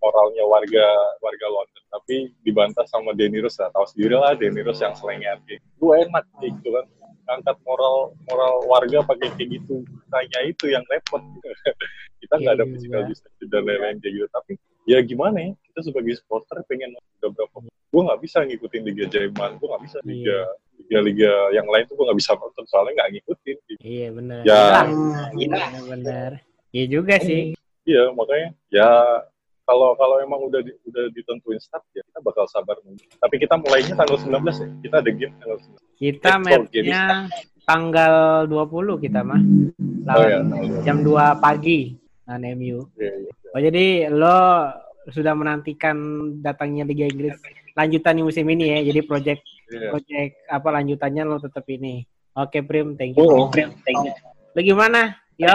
moralnya 0.00 0.44
warga 0.48 0.86
warga 1.20 1.46
London. 1.46 1.82
Tapi 1.92 2.16
dibantah 2.42 2.86
sama 2.88 3.12
Denny 3.12 3.38
Rose. 3.38 3.60
Lah 3.60 3.70
tahu 3.70 3.86
sendiri 3.86 4.16
lah 4.16 4.32
Denny 4.34 4.64
Rose 4.64 4.80
yang 4.80 4.96
selengean 4.96 5.38
kayak 5.44 5.60
gue 5.60 5.94
enak 6.08 6.24
gitu 6.40 6.68
kan. 6.74 6.86
Angkat 7.30 7.56
moral 7.62 8.16
moral 8.26 8.66
warga 8.66 9.06
pakai 9.06 9.30
kayak 9.38 9.60
gitu. 9.60 9.86
Tanya 10.10 10.40
itu 10.48 10.72
yang 10.72 10.82
repot. 10.90 11.22
Kita 12.20 12.34
nggak 12.36 12.54
ada 12.58 12.64
Iya 12.66 12.72
physical 12.74 13.02
distancing 13.06 13.48
dan 13.48 13.62
lain-lain 13.64 13.96
kayak 14.02 14.12
gitu. 14.18 14.26
Tapi 14.32 14.52
ya 14.90 14.98
gimana 15.06 15.38
ya 15.38 15.50
kita 15.70 15.86
sebagai 15.86 16.18
supporter 16.18 16.66
pengen 16.66 16.90
udah 17.22 17.30
berapa 17.30 17.56
gue 17.62 18.02
nggak 18.06 18.20
bisa 18.22 18.38
ngikutin 18.42 18.82
liga 18.90 19.04
Jerman 19.06 19.50
gue 19.62 19.68
nggak 19.70 19.82
bisa 19.86 19.98
liga 20.02 20.38
liga 20.82 20.98
liga 21.06 21.32
yang 21.54 21.66
lain 21.70 21.86
tuh 21.86 21.94
gue 21.94 22.06
nggak 22.10 22.18
bisa 22.18 22.34
nonton 22.34 22.64
soalnya 22.66 22.92
nggak 22.98 23.10
ngikutin 23.14 23.56
Iya 23.80 24.06
bener. 24.12 24.40
Ya. 24.44 24.62
Iya 25.32 25.58
bener. 25.86 26.30
Iya 26.74 26.84
juga 26.90 27.14
sih. 27.22 27.54
iya 27.88 28.12
makanya 28.12 28.50
ya 28.68 28.90
kalau 29.64 29.94
kalau 29.96 30.20
emang 30.20 30.42
udah 30.50 30.60
di- 30.60 30.76
udah 30.84 31.08
ditentuin 31.14 31.58
start 31.62 31.86
ya 31.94 32.02
kita 32.02 32.20
bakal 32.20 32.44
sabar 32.50 32.76
nunggu. 32.82 33.06
tapi 33.18 33.38
kita 33.40 33.54
mulainya 33.56 33.94
tanggal 33.96 34.18
19 34.20 34.36
ya 34.36 34.68
kita 34.84 34.96
ada 35.00 35.10
game 35.14 35.34
tanggal 35.38 35.58
19 35.58 36.00
Kita 36.00 36.30
oh, 36.30 36.38
matchnya 36.42 37.04
tanggal 37.62 38.14
20 38.50 39.04
kita 39.04 39.20
mah. 39.22 39.40
Oh 39.40 40.06
Lawan 40.06 40.26
ya, 40.26 40.38
tanggal 40.42 40.82
jam 40.82 40.96
2 41.06 41.44
pagi 41.44 41.80
lawan 42.26 42.44
MU. 42.58 42.78
Iya, 42.98 43.12
iya. 43.26 43.32
Oh 43.50 43.60
jadi 43.60 44.08
lo 44.08 44.70
sudah 45.06 45.34
menantikan 45.34 45.96
datangnya 46.38 46.84
Liga 46.84 47.04
Inggris 47.04 47.34
lanjutan 47.74 48.14
di 48.14 48.22
musim 48.22 48.46
ini 48.46 48.64
ya. 48.68 48.80
Jadi 48.84 49.00
project 49.02 49.42
Iya. 49.70 49.94
project 49.94 50.34
apa 50.50 50.68
lanjutannya 50.72 51.22
lo 51.22 51.38
tetap 51.38 51.62
ini. 51.66 52.02
Oke 52.34 52.58
Prim, 52.60 52.94
thank 52.94 53.14
you. 53.14 53.22
Oh. 53.22 53.46
Prim, 53.46 53.70
thank 53.82 54.02
you. 54.02 54.10
Lo 54.50 54.60
gimana? 54.60 55.14
Yo, 55.36 55.54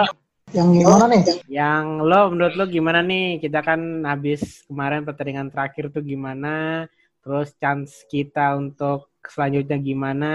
Yang 0.50 0.68
gimana 0.80 1.04
nih? 1.06 1.22
yang 1.52 1.86
lo 2.00 2.32
menurut 2.32 2.56
lo 2.56 2.64
gimana 2.66 3.00
nih? 3.02 3.40
Kita 3.40 3.60
kan 3.60 3.80
habis 4.04 4.64
kemarin 4.64 5.04
pertandingan 5.04 5.52
terakhir 5.52 5.92
tuh 5.92 6.00
gimana? 6.00 6.88
Terus 7.20 7.52
chance 7.58 8.08
kita 8.08 8.56
untuk 8.56 9.12
selanjutnya 9.22 9.76
gimana? 9.78 10.34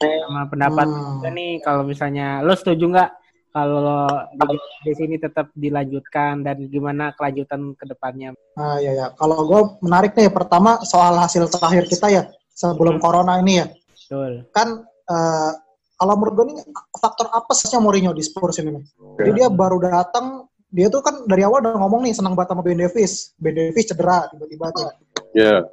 Sama 0.00 0.48
pendapat 0.48 0.88
Hmm. 0.88 1.20
nih 1.28 1.60
kalau 1.60 1.84
misalnya 1.84 2.40
lo 2.40 2.52
setuju 2.52 2.88
nggak 2.88 3.10
kalau 3.52 4.08
Liga 4.32 4.56
Inggris 4.56 4.98
ini 5.04 5.16
tetap 5.20 5.52
dilanjutkan 5.52 6.40
dan 6.40 6.56
gimana 6.72 7.12
kelanjutan 7.12 7.76
ke 7.76 7.84
depannya? 7.84 8.32
Ah 8.56 8.80
ya 8.80 8.96
ya. 8.96 9.06
Kalau 9.14 9.44
gue 9.44 9.60
menarik 9.84 10.16
nih 10.16 10.32
pertama 10.32 10.80
soal 10.88 11.14
hasil 11.20 11.46
terakhir 11.52 11.84
kita 11.84 12.08
ya 12.08 12.22
sebelum 12.56 12.96
Hmm. 12.96 13.04
corona 13.04 13.36
ini 13.38 13.60
ya. 13.60 13.66
Betul. 13.68 14.48
Kan 14.56 14.82
eh, 14.88 15.52
kalau 16.00 16.14
menurut 16.16 16.34
gue 16.34 16.46
nih 16.50 16.58
faktor 16.96 17.28
apesnya 17.30 17.78
Mourinho 17.78 18.10
di 18.10 18.24
Spurs 18.24 18.58
ini 18.58 18.72
nih. 18.72 18.84
Jadi 19.20 19.30
dia 19.36 19.48
baru 19.52 19.78
datang 19.78 20.48
dia 20.72 20.88
tuh 20.88 21.04
kan 21.04 21.28
dari 21.28 21.44
awal 21.44 21.60
udah 21.60 21.76
ngomong 21.76 22.08
nih 22.08 22.16
senang 22.16 22.32
banget 22.32 22.56
sama 22.56 22.64
Ben 22.64 22.80
Davis. 22.80 23.36
Ben 23.36 23.52
Davis 23.52 23.84
cedera 23.84 24.24
tiba-tiba 24.32 24.72
tuh. 24.72 24.88
Iya. 25.36 25.68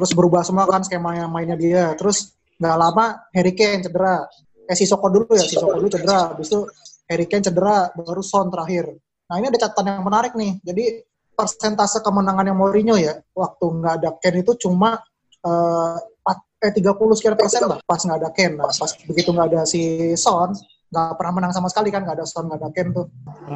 Terus 0.00 0.10
berubah 0.16 0.40
semua 0.40 0.64
kan 0.64 0.80
skemanya 0.80 1.28
mainnya 1.28 1.54
dia. 1.54 1.92
Terus 2.00 2.32
nggak 2.56 2.76
lama 2.80 3.20
Harry 3.36 3.52
Kane 3.52 3.84
cedera. 3.84 4.24
Eh 4.64 4.72
Sissoko 4.72 5.12
dulu 5.12 5.36
ya, 5.36 5.44
Sissoko 5.44 5.76
dulu 5.76 5.92
cedera. 5.92 6.32
Habis 6.32 6.48
itu 6.48 6.64
Harry 7.08 7.26
Kane 7.26 7.42
cedera, 7.42 7.90
baru 7.92 8.22
Son 8.22 8.48
terakhir. 8.48 8.92
Nah 9.28 9.36
ini 9.40 9.46
ada 9.48 9.58
catatan 9.58 10.00
yang 10.00 10.04
menarik 10.06 10.32
nih. 10.34 10.60
Jadi 10.62 10.84
persentase 11.32 11.98
kemenangan 12.04 12.44
yang 12.52 12.58
Mourinho 12.58 12.94
ya, 12.96 13.16
waktu 13.32 13.64
nggak 13.64 13.94
ada 14.00 14.10
Kane 14.20 14.44
itu 14.44 14.52
cuma 14.60 15.00
eh, 15.42 15.96
empat- 15.98 16.46
eh 16.62 16.70
30 16.70 17.18
sekian 17.18 17.34
persen 17.34 17.66
lah 17.66 17.82
pas 17.82 17.98
nggak 17.98 18.18
ada 18.22 18.30
Kane. 18.30 18.54
Nah, 18.60 18.70
pas 18.70 18.90
begitu 19.08 19.28
nggak 19.34 19.48
ada 19.50 19.60
si 19.66 19.80
Son, 20.14 20.54
nggak 20.92 21.18
pernah 21.18 21.32
menang 21.40 21.52
sama 21.56 21.66
sekali 21.66 21.90
kan, 21.90 22.04
nggak 22.06 22.22
ada 22.22 22.26
Son, 22.28 22.46
nggak 22.46 22.60
ada 22.62 22.68
Kane 22.70 22.90
tuh. 22.94 23.06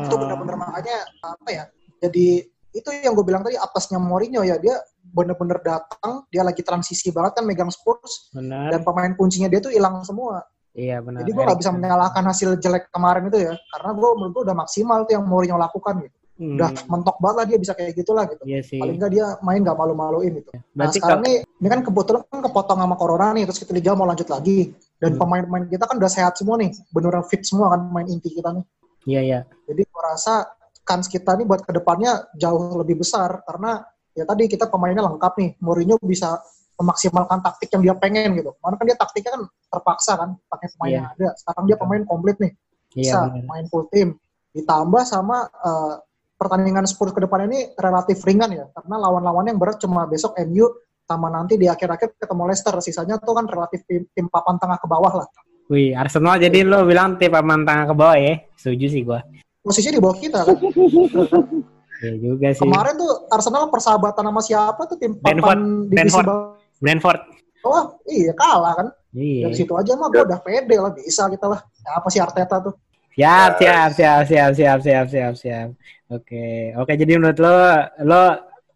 Itu 0.03 0.15
Ah. 0.17 0.19
benar-benar 0.19 0.57
makanya 0.59 0.97
apa 1.23 1.49
ya, 1.53 1.65
jadi 2.03 2.43
itu 2.77 2.89
yang 2.93 3.17
gue 3.17 3.25
bilang 3.25 3.41
tadi 3.41 3.57
apesnya 3.57 3.97
Mourinho 3.97 4.45
ya, 4.45 4.61
dia 4.61 4.77
bener-bener 5.01 5.57
datang, 5.65 6.29
dia 6.29 6.45
lagi 6.45 6.61
transisi 6.61 7.09
banget 7.09 7.41
kan 7.41 7.45
megang 7.49 7.73
Spurs, 7.73 8.29
Benar. 8.37 8.69
dan 8.69 8.81
pemain 8.85 9.13
kuncinya 9.17 9.49
dia 9.49 9.65
tuh 9.65 9.73
hilang 9.73 10.05
semua. 10.05 10.45
Iya 10.77 11.01
benar. 11.01 11.25
Jadi 11.25 11.31
gue 11.33 11.43
nggak 11.49 11.59
bisa 11.65 11.73
menyalahkan 11.73 12.25
hasil 12.29 12.51
jelek 12.61 12.93
kemarin 12.93 13.33
itu 13.33 13.49
ya, 13.49 13.53
karena 13.57 13.91
gue 13.97 14.11
menurut 14.21 14.33
gue 14.37 14.43
udah 14.45 14.57
maksimal 14.61 14.99
tuh 15.09 15.13
yang 15.17 15.25
Mourinho 15.25 15.57
lakukan 15.57 16.05
gitu. 16.05 16.17
Hmm, 16.37 16.61
Udah 16.61 16.69
mentok 16.93 17.17
banget 17.17 17.37
lah 17.41 17.45
dia 17.49 17.59
bisa 17.65 17.73
kayak 17.73 17.97
gitulah 17.97 18.29
gitu. 18.29 18.45
Iya 18.45 18.61
sih. 18.61 18.77
Paling 18.77 19.01
nggak 19.01 19.09
dia 19.17 19.27
main 19.41 19.65
nggak 19.65 19.73
malu-maluin 19.73 20.33
gitu. 20.37 20.53
Nah 20.53 20.85
Berarti 20.85 21.01
sekarang 21.01 21.25
kalau 21.25 21.33
nih, 21.33 21.37
ini 21.49 21.69
kan 21.73 21.81
kebetulan 21.81 22.23
kan 22.29 22.41
kepotong 22.45 22.79
sama 22.85 22.95
corona 23.01 23.27
nih, 23.33 23.45
terus 23.49 23.59
kita 23.65 23.73
liga 23.73 23.97
mau 23.97 24.05
lanjut 24.05 24.29
lagi. 24.29 24.59
Dan 25.01 25.17
Hmm. 25.17 25.21
pemain-pemain 25.25 25.65
kita 25.65 25.85
kan 25.89 25.97
udah 25.97 26.13
sehat 26.13 26.37
semua 26.37 26.61
nih, 26.61 26.77
beneran 26.93 27.25
fit 27.25 27.41
semua 27.41 27.73
kan 27.73 27.81
main 27.89 28.05
inti 28.13 28.29
kita 28.29 28.53
nih. 28.53 28.65
iya 29.09 29.21
iya. 29.25 29.41
Jadi 29.65 29.81
gue 29.89 30.03
rasa 30.05 30.45
kans 30.85 31.09
kita 31.09 31.41
nih 31.41 31.49
buat 31.49 31.65
ke 31.65 31.73
depannya 31.73 32.29
jauh 32.37 32.77
lebih 32.77 33.01
besar 33.01 33.41
karena 33.49 33.81
ya 34.13 34.29
tadi 34.29 34.45
kita 34.45 34.69
pemainnya 34.69 35.09
lengkap 35.09 35.33
nih. 35.41 35.51
Mourinho 35.65 35.97
bisa 36.05 36.37
memaksimalkan 36.77 37.41
taktik 37.41 37.73
yang 37.73 37.83
dia 37.83 37.95
pengen 37.97 38.37
gitu. 38.37 38.53
Karena 38.61 38.77
kan 38.77 38.85
dia 38.85 38.97
taktiknya 38.97 39.31
kan 39.37 39.43
terpaksa 39.73 40.13
kan 40.17 40.29
pakai 40.47 40.67
pemain 40.77 40.89
Iya. 40.89 40.97
yang 40.97 41.07
ada. 41.09 41.29
Sekarang 41.35 41.65
dia 41.65 41.77
pemain 41.77 42.03
komplit 42.05 42.37
nih, 42.39 42.53
Iya 42.53 43.01
bisa 43.01 43.19
benar. 43.33 43.45
main 43.49 43.65
full 43.67 43.85
team. 43.89 44.09
Ditambah 44.53 45.03
sama 45.05 45.37
eh, 45.49 45.95
pertandingan 46.37 46.85
Spurs 46.85 47.17
ke 47.17 47.21
depan 47.25 47.49
ini 47.49 47.73
relatif 47.75 48.21
ringan 48.23 48.53
ya 48.53 48.65
karena 48.71 48.97
lawan-lawannya 49.01 49.57
yang 49.57 49.61
berat 49.61 49.81
cuma 49.81 50.05
besok 50.05 50.37
MU 50.45 50.69
sama 51.07 51.33
nanti 51.33 51.57
di 51.57 51.65
akhir-akhir 51.65 52.21
ketemu 52.21 52.43
Leicester. 52.45 52.75
Sisanya 52.81 53.17
tuh 53.17 53.33
kan 53.33 53.49
relatif 53.49 53.85
tim, 53.89 54.05
tim 54.13 54.27
papan 54.29 54.61
tengah 54.61 54.77
ke 54.77 54.85
bawah 54.85 55.25
lah. 55.25 55.29
Wih, 55.67 55.97
Arsenal 55.97 56.39
jadi 56.39 56.63
lo 56.63 56.85
bilang 56.85 57.17
tim 57.17 57.33
paman 57.33 57.65
tengah 57.65 57.91
ke 57.91 57.95
bawah 57.95 58.15
ya? 58.15 58.39
Setuju 58.55 58.87
sih 58.87 59.03
gua. 59.03 59.19
Posisinya 59.65 59.99
di 59.99 60.03
bawah 60.05 60.17
kita 60.21 60.39
kan. 60.45 60.57
Iya 61.97 62.13
juga 62.21 62.53
sih. 62.53 62.61
Kemarin 62.61 62.93
tuh 63.01 63.25
Arsenal 63.33 63.73
persahabatan 63.73 64.29
sama 64.29 64.45
siapa 64.45 64.85
tuh 64.85 65.01
tim 65.01 65.17
papan 65.17 65.89
divisi 65.89 66.13
Brentford. 66.13 66.27
bawah. 66.29 66.53
Brentford. 66.81 67.21
Oh, 67.67 67.99
iya 68.07 68.33
kalah 68.37 68.75
kan. 68.79 68.89
Iya. 69.17 69.49
Dari 69.49 69.57
situ 69.57 69.73
aja 69.75 69.93
mah 69.99 70.09
gue 70.13 70.23
udah 70.23 70.39
pede 70.45 70.77
lah 70.77 70.93
bisa 70.93 71.27
kita 71.27 71.47
lah. 71.49 71.61
Ya, 71.83 71.91
apa 71.99 72.09
sih 72.13 72.21
Arteta 72.21 72.63
tuh? 72.63 72.75
Siap, 73.17 73.57
siap, 73.57 73.91
siap, 73.97 74.23
siap, 74.29 74.51
siap, 74.53 74.79
siap, 74.85 75.07
siap, 75.09 75.35
siap. 75.41 75.69
Oke, 76.13 76.77
oke. 76.77 76.93
Jadi 76.93 77.13
menurut 77.17 77.39
lo, 77.41 77.57
lo, 78.05 78.23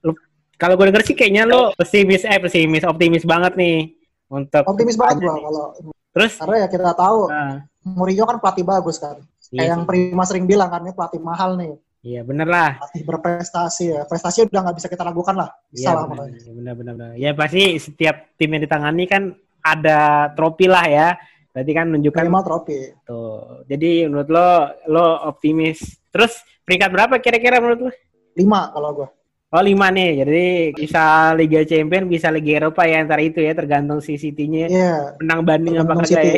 lo 0.00 0.10
kalau 0.56 0.74
gue 0.80 0.88
denger 0.88 1.04
sih 1.04 1.14
kayaknya 1.14 1.44
lo 1.44 1.76
pesimis, 1.76 2.24
eh 2.24 2.40
pesimis, 2.40 2.88
optimis 2.88 3.28
banget 3.28 3.52
nih 3.54 3.92
untuk. 4.32 4.64
Optimis 4.64 4.96
banget 4.96 5.28
gua 5.28 5.36
kalau 5.38 5.66
Terus, 6.10 6.42
karena 6.42 6.66
ya 6.66 6.68
kita 6.68 6.90
tahu 6.98 7.30
nah, 7.30 7.62
Mourinho 7.86 8.26
kan 8.26 8.42
pelatih 8.42 8.66
bagus 8.66 8.98
kan. 8.98 9.22
iya, 9.54 9.62
Kayak 9.62 9.68
yang. 9.70 9.82
Prima 9.86 10.24
sering 10.26 10.44
bilang 10.50 10.72
kan, 10.72 10.82
ini 10.82 10.90
pelatih 10.90 11.22
mahal 11.22 11.54
nih. 11.54 11.78
Iya 12.00 12.20
bener 12.24 12.48
lah. 12.48 12.80
Pelatih 12.80 13.02
berprestasi 13.04 13.84
ya. 13.92 14.00
Prestasi 14.04 14.48
udah 14.48 14.60
nggak 14.64 14.76
bisa 14.76 14.88
kita 14.88 15.02
ragukan 15.04 15.36
lah. 15.36 15.48
Bisa 15.68 15.90
Iya 15.90 15.90
lah 15.96 16.04
bener, 16.08 16.24
bener, 16.32 16.74
bener, 16.74 16.94
bener. 16.96 17.10
Ya 17.16 17.30
pasti 17.32 17.76
setiap 17.76 18.32
tim 18.34 18.50
yang 18.52 18.62
ditangani 18.64 19.04
kan 19.04 19.22
ada 19.60 20.30
trofi 20.32 20.66
lah 20.68 20.86
ya. 20.88 21.08
Berarti 21.50 21.72
kan 21.74 21.90
menunjukkan 21.90 22.24
Minimal 22.30 22.44
trofi. 22.46 22.78
tuh. 23.02 23.66
Jadi 23.66 24.06
menurut 24.06 24.28
lo, 24.30 24.48
lo 24.86 25.06
optimis. 25.26 25.82
Terus 26.14 26.38
peringkat 26.62 26.90
berapa 26.94 27.14
kira-kira 27.18 27.58
menurut 27.58 27.80
lo? 27.86 27.90
Lima 28.38 28.70
kalau 28.70 28.90
gue. 28.94 29.08
Oh 29.50 29.58
lima 29.58 29.90
nih, 29.90 30.22
jadi 30.22 30.44
bisa 30.70 31.34
Liga 31.34 31.66
Champion, 31.66 32.06
bisa 32.06 32.30
Liga 32.30 32.62
Eropa 32.62 32.86
ya 32.86 33.02
antara 33.02 33.18
itu 33.18 33.42
ya, 33.42 33.50
tergantung 33.50 33.98
si 33.98 34.14
City-nya 34.14 34.70
Iya. 34.70 34.94
menang 35.18 35.42
banding 35.42 35.74
apa 35.74 35.98
kagak 36.06 36.22
ya. 36.22 36.34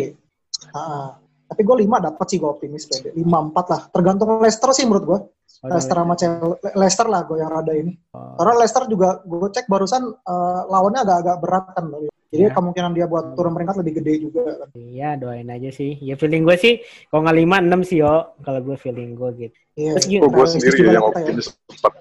Tapi 1.53 1.61
gue 1.61 1.77
lima 1.85 2.01
dapat 2.01 2.25
sih 2.33 2.41
gue 2.41 2.49
optimis 2.49 2.89
pede. 2.89 3.13
Lima 3.13 3.45
empat 3.45 3.67
lah. 3.69 3.81
Tergantung 3.93 4.41
Leicester 4.41 4.73
sih 4.73 4.89
menurut 4.89 5.05
gue. 5.05 5.19
Leicester 5.63 5.95
sama 5.97 6.15
Chelsea. 6.15 6.59
Leicester 6.75 7.07
lah 7.07 7.21
gue 7.23 7.39
yang 7.39 7.51
rada 7.51 7.71
ini. 7.71 7.95
oh, 8.13 8.35
Karena 8.35 8.55
Leicester 8.59 8.85
juga 8.87 9.23
gue 9.23 9.49
cek 9.49 9.67
barusan 9.67 10.03
eh, 10.11 10.61
lawannya 10.67 11.01
agak-agak 11.01 11.37
berat 11.39 11.67
kan. 11.73 11.85
Jadi 12.33 12.49
Iya. 12.49 12.57
kemungkinan 12.57 12.97
dia 12.97 13.05
buat 13.05 13.37
turun 13.37 13.53
peringkat 13.53 13.77
lebih 13.79 14.01
gede 14.01 14.13
juga. 14.25 14.43
kan. 14.59 14.69
Iya 14.73 15.21
doain 15.21 15.47
aja 15.47 15.69
sih. 15.69 16.01
Ya 16.01 16.17
feeling 16.17 16.43
gue 16.43 16.57
sih, 16.57 16.81
kalau 17.09 17.23
nggak 17.23 17.39
lima 17.39 17.57
enam 17.61 17.81
sih 17.83 18.01
yo. 18.01 18.33
Kalau 18.41 18.59
gue 18.59 18.75
feeling 18.75 19.15
gue 19.15 19.31
gitu. 19.39 19.57
Iya. 19.77 19.93
Terus 20.01 20.07
Oh, 20.19 20.27
gue 20.27 20.37
Realistis 20.41 20.63
sendiri 20.67 20.89
yang 20.91 21.05
ya. 21.05 21.11
optimis 21.13 21.47
empat. 21.69 21.93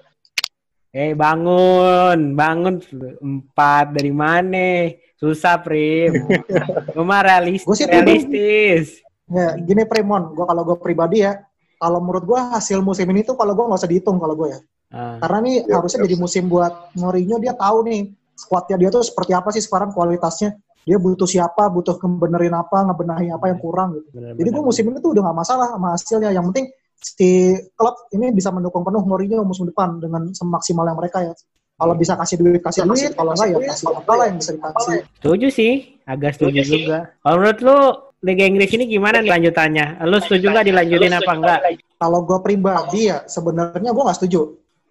Eh 0.92 1.12
bangun, 1.12 2.18
bangun 2.32 2.74
empat 3.18 3.86
dari 3.92 4.12
mana? 4.12 4.92
Susah 5.16 5.56
prim. 5.56 6.12
Gue 6.92 7.00
mah 7.00 7.22
realis, 7.22 7.62
Gua 7.62 7.72
sih 7.72 7.86
realistis. 7.86 9.00
Ya, 9.24 9.56
gini 9.56 9.86
Premon, 9.86 10.34
gue 10.34 10.42
kalau 10.42 10.60
gue 10.62 10.76
pribadi 10.76 11.22
ya, 11.22 11.40
kalau 11.82 11.98
menurut 11.98 12.22
gue 12.22 12.38
hasil 12.38 12.78
musim 12.78 13.10
ini 13.10 13.26
tuh 13.26 13.34
kalau 13.34 13.58
gue 13.58 13.64
nggak 13.66 13.80
usah 13.82 13.90
dihitung 13.90 14.22
kalau 14.22 14.38
gue 14.38 14.54
ya. 14.54 14.60
Ah, 14.94 15.18
Karena 15.18 15.38
nih 15.42 15.56
Ya, 15.66 15.82
harusnya 15.82 15.98
benar 15.98 16.06
jadi 16.06 16.16
musim 16.22 16.44
buat 16.46 16.72
Mourinho 16.94 17.42
dia 17.42 17.58
tahu 17.58 17.82
nih 17.90 18.00
squadnya 18.38 18.76
dia 18.78 18.88
tuh 18.94 19.02
seperti 19.02 19.34
apa 19.34 19.50
sih 19.50 19.62
sekarang 19.66 19.90
kualitasnya. 19.90 20.54
Dia 20.82 20.98
butuh 20.98 21.26
siapa, 21.26 21.70
butuh 21.70 21.94
ngebenerin 21.98 22.54
apa, 22.58 22.86
ngebenahi 22.90 23.30
apa 23.30 23.50
yang 23.54 23.58
kurang 23.58 23.98
gitu. 23.98 24.18
bener, 24.18 24.34
Jadi 24.34 24.48
gue 24.50 24.62
musim 24.62 24.84
ini 24.90 24.98
tuh 24.98 25.10
udah 25.14 25.22
nggak 25.26 25.38
masalah 25.42 25.66
sama 25.74 25.88
hasilnya. 25.94 26.30
Yang 26.30 26.44
penting 26.50 26.66
si 27.02 27.30
klub 27.74 27.94
ini 28.14 28.30
bisa 28.30 28.54
mendukung 28.54 28.86
penuh 28.86 29.02
Mourinho 29.02 29.42
musim 29.42 29.66
depan 29.66 29.98
dengan 29.98 30.30
semaksimal 30.30 30.86
yang 30.86 30.98
mereka 30.98 31.18
ya. 31.26 31.34
Kalau 31.82 31.94
bisa 31.98 32.14
kasih 32.14 32.36
duit, 32.38 32.62
kasih 32.62 32.86
duit. 32.86 33.10
Kalau 33.10 33.34
nggak 33.34 33.48
ya 33.48 33.58
kasih 33.74 33.86
apa 33.90 34.12
lah 34.14 34.24
yang 34.30 34.38
bisa 34.38 34.50
dikasih. 34.54 34.98
Setuju 35.18 35.46
sih, 35.50 35.72
agak 36.06 36.38
setuju 36.38 36.60
juga. 36.62 36.98
Kalau 37.26 37.36
menurut 37.42 37.58
lu 37.58 37.78
Liga 38.22 38.44
Inggris 38.46 38.70
ini 38.70 38.86
gimana 38.86 39.18
nih 39.18 39.34
lanjutannya? 39.34 39.98
Lu 40.06 40.22
setuju 40.22 40.54
nggak 40.54 40.66
dilanjutin 40.70 41.12
apa 41.18 41.32
enggak? 41.34 41.58
Kalau 41.98 42.22
gue 42.22 42.38
pribadi 42.38 43.10
ya 43.10 43.26
sebenarnya 43.26 43.90
gue 43.90 44.02
nggak 44.06 44.18
setuju 44.18 44.40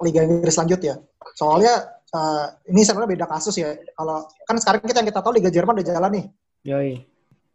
Liga 0.03 0.21
Inggris 0.27 0.55
lanjut 0.59 0.79
ya. 0.83 0.95
Soalnya 1.39 1.73
eh, 2.11 2.45
ini 2.75 2.83
sebenarnya 2.83 3.11
beda 3.15 3.25
kasus 3.31 3.55
ya. 3.55 3.71
Kalau 3.95 4.27
kan 4.43 4.55
sekarang 4.59 4.83
kita 4.83 4.99
yang 4.99 5.09
kita 5.15 5.21
tahu 5.23 5.33
Liga 5.39 5.47
Jerman 5.47 5.79
udah 5.79 5.87
jalan 5.87 6.11
nih. 6.11 6.25
Yoi. 6.67 6.93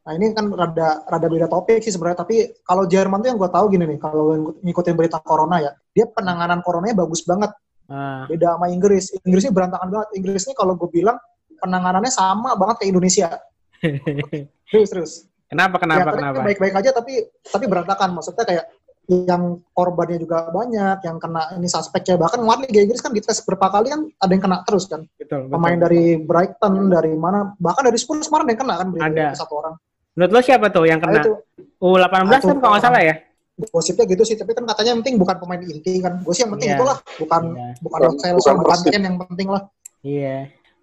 Nah 0.07 0.13
ini 0.15 0.33
kan 0.33 0.49
rada 0.49 1.03
rada 1.05 1.27
beda 1.29 1.47
topik 1.51 1.85
sih 1.85 1.93
sebenarnya. 1.93 2.25
Tapi 2.25 2.65
kalau 2.65 2.89
Jerman 2.89 3.21
tuh 3.21 3.29
yang 3.35 3.39
gue 3.43 3.51
tahu 3.53 3.65
gini 3.69 3.85
nih, 3.85 3.99
kalau 4.01 4.57
ngikutin 4.65 4.95
berita 4.97 5.19
corona 5.21 5.61
ya, 5.61 5.77
dia 5.93 6.09
penanganan 6.09 6.65
coronanya 6.65 7.05
bagus 7.05 7.21
banget. 7.27 7.53
Ah, 7.91 8.25
Beda 8.25 8.57
sama 8.57 8.73
Inggris. 8.73 9.13
Inggris 9.29 9.45
ini 9.45 9.53
berantakan 9.53 9.93
banget. 9.93 10.09
Inggris 10.17 10.43
ini 10.49 10.55
kalau 10.57 10.73
gue 10.79 10.89
bilang 10.89 11.21
penanganannya 11.61 12.09
sama 12.09 12.57
banget 12.57 12.81
kayak 12.81 12.91
Indonesia. 12.97 13.29
Terus 14.73 14.89
terus. 14.91 15.13
Kenapa 15.47 15.77
kenapa 15.77 16.11
Kelihatannya 16.11 16.31
kenapa? 16.33 16.47
baik-baik 16.47 16.75
aja 16.77 16.91
tapi 16.93 17.13
tapi 17.43 17.65
berantakan. 17.67 18.09
Maksudnya 18.13 18.45
kayak 18.45 18.67
yang 19.07 19.63
korbannya 19.71 20.19
juga 20.19 20.51
banyak, 20.51 20.99
yang 21.01 21.17
kena 21.17 21.55
ini 21.55 21.71
suspeknya 21.71 22.19
bahkan 22.19 22.43
kemarin 22.43 22.67
Liga 22.67 22.83
Inggris 22.83 22.99
kan 22.99 23.15
dites 23.15 23.39
berapa 23.41 23.71
kali 23.71 23.87
kan 23.89 24.01
ada 24.19 24.33
yang 24.33 24.43
kena 24.43 24.59
terus 24.67 24.91
kan. 24.91 25.07
Betul, 25.15 25.47
betul. 25.47 25.53
Pemain 25.55 25.79
dari 25.79 26.03
Brighton, 26.19 26.75
dari 26.91 27.15
mana, 27.15 27.55
bahkan 27.57 27.87
dari 27.87 27.95
Spurs 27.97 28.27
kemarin 28.27 28.45
ada 28.45 28.53
yang 28.53 28.61
kena 28.61 28.75
kan 28.75 28.89
Ada. 28.99 29.27
satu 29.39 29.55
orang. 29.57 29.75
Menurut 30.13 30.31
lo 30.33 30.41
siapa 30.41 30.67
tuh 30.69 30.85
yang 30.85 30.99
Nah, 30.99 31.07
kena? 31.07 31.23
itu 31.23 31.33
U18 31.79 32.11
Nah, 32.25 32.35
itu 32.35 32.47
kan 32.49 32.59
kalau 32.59 32.73
nggak 32.75 32.83
salah 32.83 33.03
ya? 33.03 33.15
gosipnya 33.57 34.05
gitu 34.05 34.21
sih, 34.21 34.37
tapi 34.37 34.53
kan 34.53 34.65
katanya 34.67 34.91
yang 34.93 35.01
penting 35.01 35.17
bukan 35.17 35.37
pemain 35.39 35.63
inti 35.63 35.93
kan. 35.97 36.21
Gue 36.21 36.35
sih 36.35 36.45
yang 36.45 36.53
penting 36.53 36.69
Iya. 36.69 36.77
itulah, 36.77 36.99
bukan 37.17 37.43
Iya. 37.55 37.69
bukan 37.81 38.01
Bukan- 38.03 38.19
Celso, 38.19 38.51
bukan 38.53 38.57
bukan. 38.59 38.79
Ken 38.85 39.03
yang 39.03 39.17
penting 39.17 39.49
lah. 39.49 39.63
Iya. 40.03 40.37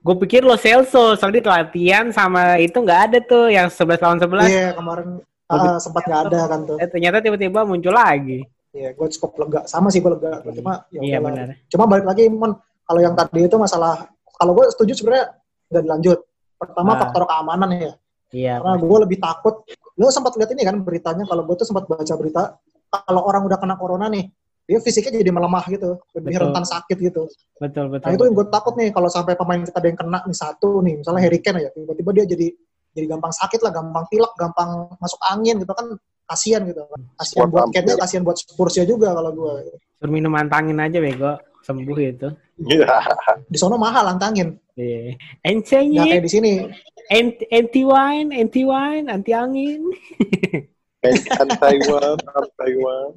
Gue 0.04 0.16
pikir 0.20 0.44
lo 0.44 0.60
Celso, 0.60 1.16
soalnya 1.16 1.40
di 1.40 1.48
latihan 1.48 2.12
sama 2.12 2.60
itu 2.60 2.76
nggak 2.76 3.02
ada 3.08 3.18
tuh 3.24 3.48
yang 3.48 3.72
11 3.72 4.04
lawan 4.04 4.20
11. 4.20 4.52
Iya, 4.52 4.68
kemarin 4.76 5.08
ah, 5.48 5.80
sempat 5.80 6.04
nggak 6.04 6.22
ada 6.28 6.40
kan 6.52 6.60
tuh. 6.68 6.76
Eh, 6.76 6.90
ternyata 6.92 7.24
tiba-tiba 7.24 7.64
muncul 7.64 7.96
lagi. 7.96 8.44
Iya, 8.76 8.92
gue 8.92 9.08
cukup 9.16 9.32
lega. 9.48 9.62
Sama 9.64 9.88
sih 9.88 10.04
gue 10.04 10.12
lega. 10.12 10.44
Cuma 10.44 10.84
ya 10.92 11.00
Iya 11.00 11.18
udahlah. 11.24 11.32
benar. 11.32 11.48
Cuma 11.72 11.84
balik 11.88 12.06
lagi, 12.10 12.28
Mon, 12.28 12.52
kalau 12.84 13.00
yang 13.00 13.16
tadi 13.16 13.48
itu 13.48 13.56
masalah, 13.56 14.12
kalau 14.36 14.52
gue 14.60 14.66
setuju 14.76 14.92
sebenarnya 14.92 15.26
nggak 15.72 15.84
dilanjut. 15.88 16.20
Pertama 16.60 16.92
Ah. 16.92 17.00
faktor 17.00 17.24
keamanan 17.24 17.70
ya. 17.72 17.94
Iya. 18.34 18.54
Karena 18.60 18.76
gue 18.84 18.98
lebih 19.08 19.18
takut. 19.24 19.56
Lo 19.96 20.12
sempat 20.12 20.36
lihat 20.36 20.52
ini 20.52 20.68
kan 20.68 20.76
beritanya, 20.84 21.24
kalau 21.24 21.48
gue 21.48 21.56
tuh 21.56 21.70
sempat 21.70 21.88
baca 21.88 22.14
berita, 22.20 22.60
kalau 22.92 23.22
orang 23.24 23.46
udah 23.48 23.56
kena 23.56 23.80
corona 23.80 24.12
nih, 24.12 24.26
dia 24.64 24.80
fisiknya 24.80 25.20
jadi 25.20 25.32
melemah 25.36 25.64
gitu, 25.68 26.00
lebih 26.16 26.40
Betul. 26.40 26.44
rentan 26.48 26.66
sakit 26.66 26.98
gitu. 27.00 27.24
Betul 27.60 27.86
betul. 27.92 28.08
Nah 28.08 28.12
itu 28.16 28.24
yang 28.24 28.36
gue 28.36 28.48
takut 28.48 28.74
nih, 28.80 28.90
kalau 28.96 29.12
sampai 29.12 29.36
pemain 29.36 29.60
kita 29.60 29.76
ada 29.76 29.88
yang 29.92 30.00
kena 30.00 30.20
nih 30.24 30.38
satu 30.38 30.80
nih, 30.80 31.04
misalnya 31.04 31.22
Harry 31.28 31.40
Kane 31.44 31.60
ya, 31.68 31.70
tiba-tiba 31.76 32.10
dia 32.16 32.26
jadi 32.32 32.48
jadi 32.94 33.06
gampang 33.10 33.34
sakit 33.34 33.60
lah, 33.60 33.72
gampang 33.74 34.06
pilek, 34.08 34.32
gampang 34.40 34.88
masuk 35.02 35.20
angin 35.28 35.58
gitu 35.60 35.74
kan, 35.76 35.98
kasihan 36.24 36.62
gitu. 36.64 36.86
Kasihan 37.20 37.50
buat. 37.52 37.74
Kane, 37.76 37.92
kasihan 38.00 38.24
buat 38.24 38.38
Spursnya 38.40 38.86
juga 38.88 39.12
kalau 39.12 39.34
gue. 39.36 39.76
Suruh 40.00 40.14
minum 40.14 40.32
antangin 40.38 40.80
aja 40.80 41.02
bego, 41.02 41.36
sembuh 41.66 41.98
itu. 42.00 42.30
Iya. 42.64 43.02
Di 43.50 43.58
sono 43.58 43.76
mahal 43.76 44.14
antangin, 44.16 44.56
Iya. 44.78 45.18
nggak 45.18 45.44
Encengin, 45.44 46.06
kayak 46.08 46.24
di 46.24 46.32
sini. 46.32 46.54
anti, 47.12 47.44
anti 47.52 47.82
wine, 47.84 48.30
anti 48.32 48.62
wine, 48.64 49.06
anti 49.12 49.32
angin. 49.36 49.82
Taiwan, 51.60 52.16
Taiwan. 52.60 53.12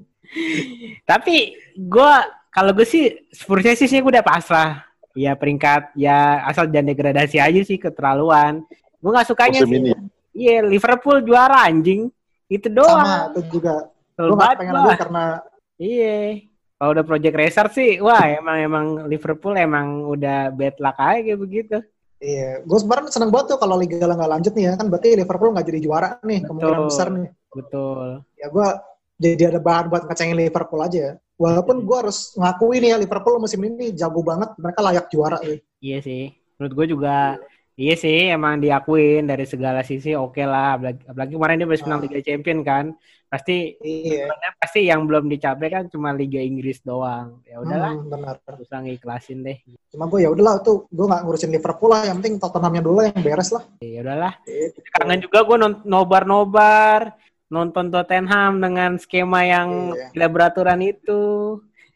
Tapi 1.04 1.36
gue 1.76 2.12
kalau 2.50 2.72
gue 2.72 2.86
sih 2.88 3.12
Spursnya 3.30 3.76
sih 3.76 3.88
sih 3.88 4.00
gue 4.00 4.12
udah 4.12 4.26
pasrah. 4.26 4.84
Ya 5.16 5.32
peringkat 5.32 5.96
ya 5.96 6.44
asal 6.44 6.68
jangan 6.68 6.92
degradasi 6.92 7.40
aja 7.40 7.60
sih 7.64 7.80
keterlaluan. 7.80 8.64
Gue 9.00 9.10
nggak 9.12 9.28
sukanya 9.28 9.64
Musim 9.64 9.92
sih. 9.92 9.94
Iya 10.36 10.64
Liverpool 10.64 11.24
juara 11.24 11.64
anjing. 11.64 12.12
Itu 12.46 12.68
Sama, 12.70 12.76
doang. 12.78 13.06
itu 13.32 13.40
juga. 13.58 13.74
Gue 14.16 14.28
nggak 14.28 14.38
banget 14.38 14.58
pengen 14.60 14.74
lanjut 14.76 14.98
karena 15.00 15.24
Iya. 15.76 16.18
Kalau 16.76 16.90
udah 16.92 17.04
Project 17.08 17.36
Racer 17.40 17.66
sih, 17.72 17.90
wah 18.04 18.20
emang 18.28 18.56
emang 18.60 18.86
Liverpool 19.08 19.56
emang 19.56 20.04
udah 20.12 20.52
bad 20.52 20.76
luck 20.76 20.96
aja 21.00 21.24
kayak 21.24 21.40
begitu. 21.40 21.78
Iya, 22.20 22.64
gue 22.64 22.78
sebenarnya 22.80 23.12
seneng 23.12 23.32
banget 23.32 23.56
tuh 23.56 23.58
kalau 23.60 23.76
Liga 23.76 24.00
nggak 24.00 24.32
lanjut 24.36 24.52
nih 24.56 24.64
ya, 24.68 24.72
kan 24.76 24.88
berarti 24.88 25.08
Liverpool 25.16 25.52
nggak 25.52 25.66
jadi 25.68 25.80
juara 25.80 26.08
nih, 26.20 26.44
kemungkinan 26.48 26.80
Betul. 26.80 26.88
besar 26.88 27.08
nih. 27.12 27.28
Betul. 27.52 28.08
Ya 28.36 28.46
gue 28.52 28.68
jadi 29.16 29.42
ada 29.50 29.60
bahan 29.60 29.88
buat 29.88 30.04
ngecengin 30.06 30.36
Liverpool 30.36 30.80
aja 30.84 30.98
ya. 30.98 31.12
Walaupun 31.36 31.84
gue 31.84 31.96
harus 32.00 32.32
ngakui 32.32 32.80
nih 32.80 32.92
ya, 32.92 32.96
Liverpool 32.96 33.36
musim 33.36 33.60
ini 33.60 33.92
jago 33.92 34.24
banget, 34.24 34.56
mereka 34.56 34.80
layak 34.80 35.06
juara 35.12 35.36
ya. 35.44 35.56
Iya 35.80 35.98
sih. 36.00 36.22
Menurut 36.56 36.72
gue 36.72 36.86
juga 36.96 37.36
iya 37.76 37.92
sih 37.92 38.32
emang 38.32 38.56
diakuin 38.56 39.28
dari 39.28 39.44
segala 39.44 39.84
sisi 39.84 40.16
oke 40.16 40.40
lah. 40.40 40.80
Apalagi, 40.80 41.04
apalagi 41.04 41.32
kemarin 41.36 41.60
dia 41.60 41.68
baru 41.68 41.80
menang 41.84 42.00
Ah. 42.00 42.04
Liga 42.08 42.20
Champion 42.24 42.58
kan. 42.64 42.86
Pasti 43.26 43.74
Iya, 43.82 44.30
pasti 44.56 44.86
yang 44.86 45.02
belum 45.04 45.26
dicapai 45.28 45.66
kan 45.68 45.84
cuma 45.92 46.14
Liga 46.16 46.38
Inggris 46.40 46.80
doang. 46.80 47.42
Ya 47.44 47.58
udahlah, 47.60 47.98
Hmm, 47.98 48.08
benar. 48.08 48.38
usah 48.56 48.80
ngiklasin 48.80 49.42
deh. 49.44 49.58
Cuma 49.92 50.06
gue 50.08 50.24
ya 50.24 50.30
udahlah 50.32 50.62
tuh, 50.64 50.86
gue 50.88 51.04
nggak 51.04 51.20
ngurusin 51.26 51.52
Liverpool 51.52 51.90
lah, 51.92 52.06
yang 52.06 52.22
penting 52.22 52.38
Tottenhamnya 52.40 52.80
dulu 52.86 53.02
yang 53.04 53.18
beres 53.20 53.50
lah. 53.52 53.66
Ya 53.82 54.00
udahlah. 54.00 54.32
Gitu. 54.46 54.78
Kangen 54.94 55.20
juga 55.20 55.42
gue 55.44 55.56
nobar-nobar 55.84 57.12
nonton 57.46 57.90
Tottenham 57.90 58.58
dengan 58.58 58.98
skema 58.98 59.46
yang 59.46 59.94
Iya. 59.94 60.10
tidak 60.14 60.30
beraturan 60.34 60.80
itu. 60.82 61.22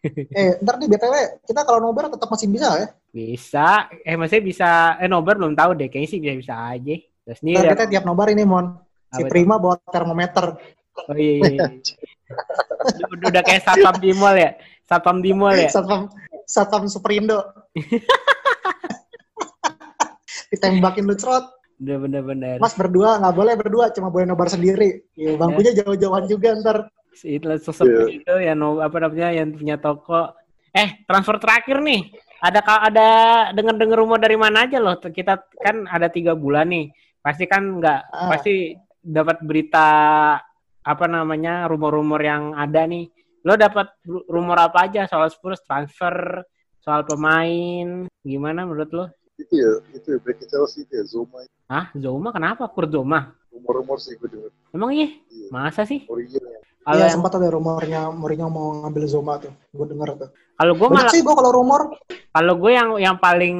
Eh, 0.32 0.56
ntar 0.64 0.80
nih 0.80 0.88
BTW, 0.88 1.44
kita 1.44 1.60
kalau 1.68 1.76
nobar 1.84 2.08
tetap 2.08 2.24
masih 2.32 2.48
bisa 2.48 2.72
ya. 2.72 2.88
Bisa, 3.12 3.84
eh 4.00 4.16
maksudnya 4.16 4.44
bisa, 4.48 4.68
eh 4.96 5.12
nobar 5.12 5.36
belum 5.36 5.52
tahu 5.52 5.76
deh, 5.76 5.92
kayaknya 5.92 6.08
sih 6.08 6.18
bisa-bisa 6.24 6.56
aja. 6.56 6.96
Terus 7.28 7.40
nih 7.44 7.60
Ntar 7.60 7.76
kita 7.76 7.84
tiap 7.92 8.04
nobar 8.08 8.32
ini, 8.32 8.48
Mon. 8.48 8.80
Si 9.12 9.20
Apa? 9.20 9.28
Prima 9.28 9.60
bawa 9.60 9.76
termometer. 9.92 10.56
oh 11.04 11.16
iya, 11.20 11.52
iya. 11.52 11.68
iya. 11.68 13.04
udah, 13.12 13.28
udah 13.28 13.42
kayak 13.44 13.60
satpam 13.60 14.00
di 14.00 14.16
mall 14.16 14.32
ya, 14.40 14.56
satpam 14.88 15.20
di 15.20 15.30
mall 15.36 15.52
ya. 15.52 15.68
Satpam, 15.68 16.08
Satpam 16.48 16.88
Superindo. 16.88 17.44
Ditembakin 20.50 21.04
lu 21.04 21.14
cerot. 21.14 21.44
Udah 21.80 21.96
bener-bener. 21.96 22.56
Mas 22.60 22.76
berdua, 22.76 23.16
nggak 23.16 23.34
boleh 23.34 23.54
berdua, 23.56 23.88
cuma 23.88 24.12
boleh 24.12 24.28
nobar 24.28 24.52
sendiri. 24.52 25.00
Ya, 25.16 25.32
bangkunya 25.34 25.72
jauh-jauhan 25.80 26.28
juga 26.28 26.52
ntar. 26.60 26.78
Itu 27.24 27.48
sosok 27.58 27.84
Iya. 27.88 28.04
itu 28.20 28.34
yang 28.38 28.56
no, 28.60 28.78
apa 28.78 29.00
namanya 29.00 29.32
yang 29.32 29.56
punya 29.56 29.80
toko. 29.80 30.30
Eh 30.70 31.02
transfer 31.08 31.40
terakhir 31.40 31.80
nih, 31.80 32.12
ada 32.38 32.60
ada 32.62 33.08
dengar-dengar 33.50 33.98
rumor 33.98 34.20
dari 34.20 34.36
mana 34.36 34.68
aja 34.68 34.78
loh? 34.78 34.94
Kita 34.94 35.40
kan 35.58 35.88
ada 35.88 36.06
tiga 36.06 36.36
bulan 36.36 36.68
nih, 36.68 36.92
pasti 37.18 37.48
kan 37.48 37.80
nggak 37.80 38.00
Ah. 38.06 38.28
pasti 38.30 38.76
dapat 39.00 39.40
berita 39.42 39.88
apa 40.80 41.04
namanya 41.08 41.64
rumor-rumor 41.66 42.20
yang 42.20 42.52
ada 42.54 42.84
nih. 42.84 43.08
Lo 43.42 43.56
dapat 43.56 43.88
ru- 44.04 44.28
rumor 44.28 44.60
apa 44.60 44.84
aja 44.84 45.08
soal 45.08 45.32
Spurs 45.32 45.64
transfer, 45.64 46.44
soal 46.78 47.08
pemain, 47.08 48.04
gimana 48.20 48.68
menurut 48.68 48.90
lo? 48.92 49.04
Itu 49.40 49.54
ya, 49.56 49.70
itu 49.96 50.06
ya, 50.12 50.18
back 50.20 50.38
Chelsea 50.44 50.84
itu 50.84 50.92
ya, 50.92 51.04
Zuma. 51.04 51.40
Hah, 51.66 51.88
Zoma 51.96 52.28
kenapa? 52.30 52.68
Kurt 52.68 52.92
Zoma? 52.92 53.32
Rumor-rumor 53.48 53.96
sih 53.98 54.14
gue 54.14 54.28
denger. 54.28 54.52
Emang 54.70 54.92
iya? 54.92 55.08
Iya. 55.32 55.48
Masa 55.48 55.82
sih? 55.82 56.04
Ya. 56.04 56.40
Kalau 56.80 56.96
Iya, 56.96 57.04
yang- 57.08 57.14
sempat 57.20 57.32
ada 57.36 57.48
rumornya 57.48 58.08
Mourinho 58.10 58.48
mau 58.48 58.72
ngambil 58.80 59.04
Zoma 59.04 59.36
tuh. 59.36 59.52
Gue 59.70 59.86
denger 59.86 60.08
tuh. 60.16 60.30
kalau 60.54 60.76
gue 60.76 60.88
malah 60.92 61.08
sih 61.08 61.24
gue 61.24 61.32
kalau 61.32 61.52
rumor. 61.56 61.96
Kalau 62.30 62.54
gue 62.54 62.68
yang 62.70 62.92
yang 63.00 63.16
paling 63.16 63.56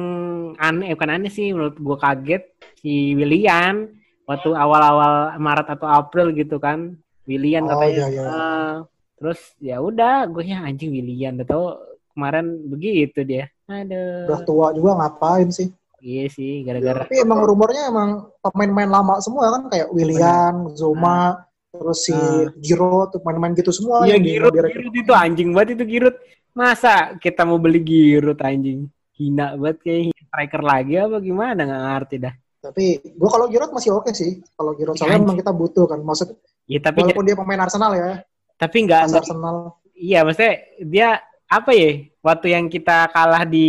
aneh, 0.55 0.85
eh, 0.85 0.93
bukan 0.93 1.09
aneh 1.17 1.33
sih, 1.33 1.49
menurut 1.49 1.73
gue 1.73 1.97
kaget 1.97 2.43
si 2.77 3.17
Willian 3.17 3.89
waktu 4.29 4.53
awal-awal 4.53 5.33
Maret 5.35 5.65
atau 5.65 5.89
April 5.89 6.29
gitu 6.31 6.61
kan, 6.61 6.93
Willian 7.25 7.65
Oh, 7.65 7.73
katanya. 7.73 7.89
iya, 7.89 8.05
iya. 8.07 8.21
"Ah." 8.29 8.75
terus 9.17 9.37
ya 9.57 9.77
udah, 9.77 10.29
gue 10.29 10.45
ya 10.45 10.61
anjing 10.61 10.93
Willian, 10.93 11.41
udah 11.41 11.47
tau 11.47 11.65
kemarin 12.13 12.45
begitu 12.69 13.21
dia. 13.21 13.49
Aduh, 13.71 14.27
Udah 14.27 14.39
tua 14.43 14.67
juga 14.71 14.91
ngapain 14.97 15.47
sih. 15.47 15.71
iya 15.97 16.25
sih, 16.27 16.65
gara-gara. 16.65 17.05
Tapi 17.05 17.21
emang 17.21 17.39
rumornya 17.41 17.87
emang 17.87 18.09
pemain-pemain 18.41 18.89
lama 18.91 19.13
semua 19.17 19.47
kan 19.49 19.69
kayak 19.69 19.87
Willian, 19.91 20.73
Zoma, 20.73 21.39
terus 21.69 22.03
si 22.03 22.11
Ah. 22.11 22.49
Giro 22.57 23.07
tuh 23.07 23.21
main-main 23.21 23.53
gitu 23.53 23.69
semua. 23.69 24.03
Iya 24.03 24.17
Giroud, 24.17 24.49
Giroud 24.51 24.95
itu 24.97 25.13
anjing 25.13 25.53
banget 25.53 25.77
itu 25.77 25.85
Giroud. 25.87 26.17
Masa 26.51 27.15
kita 27.15 27.45
mau 27.45 27.55
beli 27.55 27.79
Giroud 27.79 28.41
anjing? 28.41 28.89
Hina 29.13 29.53
banget 29.53 29.77
kayak 29.79 30.17
striker 30.17 30.61
lagi 30.61 30.93
apa 30.97 31.21
gimana 31.21 31.61
nggak 31.61 31.81
ngerti 31.85 32.15
dah. 32.17 32.33
Tapi 32.61 32.85
gue 32.97 33.29
kalau 33.29 33.45
Giroud 33.45 33.71
masih 33.71 33.91
oke 33.93 34.09
sih. 34.11 34.41
Kalau 34.51 34.73
Giroud 34.73 34.97
soalnya 34.97 35.15
Anjing. 35.15 35.23
memang 35.23 35.37
kita 35.37 35.53
butuh 35.53 35.85
kan. 35.85 36.01
Maksud 36.01 36.33
Ya 36.65 36.79
tapi 36.79 37.03
walaupun 37.03 37.25
dia 37.25 37.35
pemain 37.35 37.61
Arsenal 37.61 37.91
ya, 37.93 38.09
tapi 38.55 38.85
nggak 38.85 39.01
pas 39.05 39.21
Arsenal. 39.21 39.77
Iya, 39.91 40.23
maksudnya 40.23 40.55
dia 40.81 41.09
apa 41.51 41.71
ya? 41.71 41.91
Waktu 42.21 42.47
yang 42.49 42.65
kita 42.65 43.11
kalah 43.11 43.43
di 43.43 43.67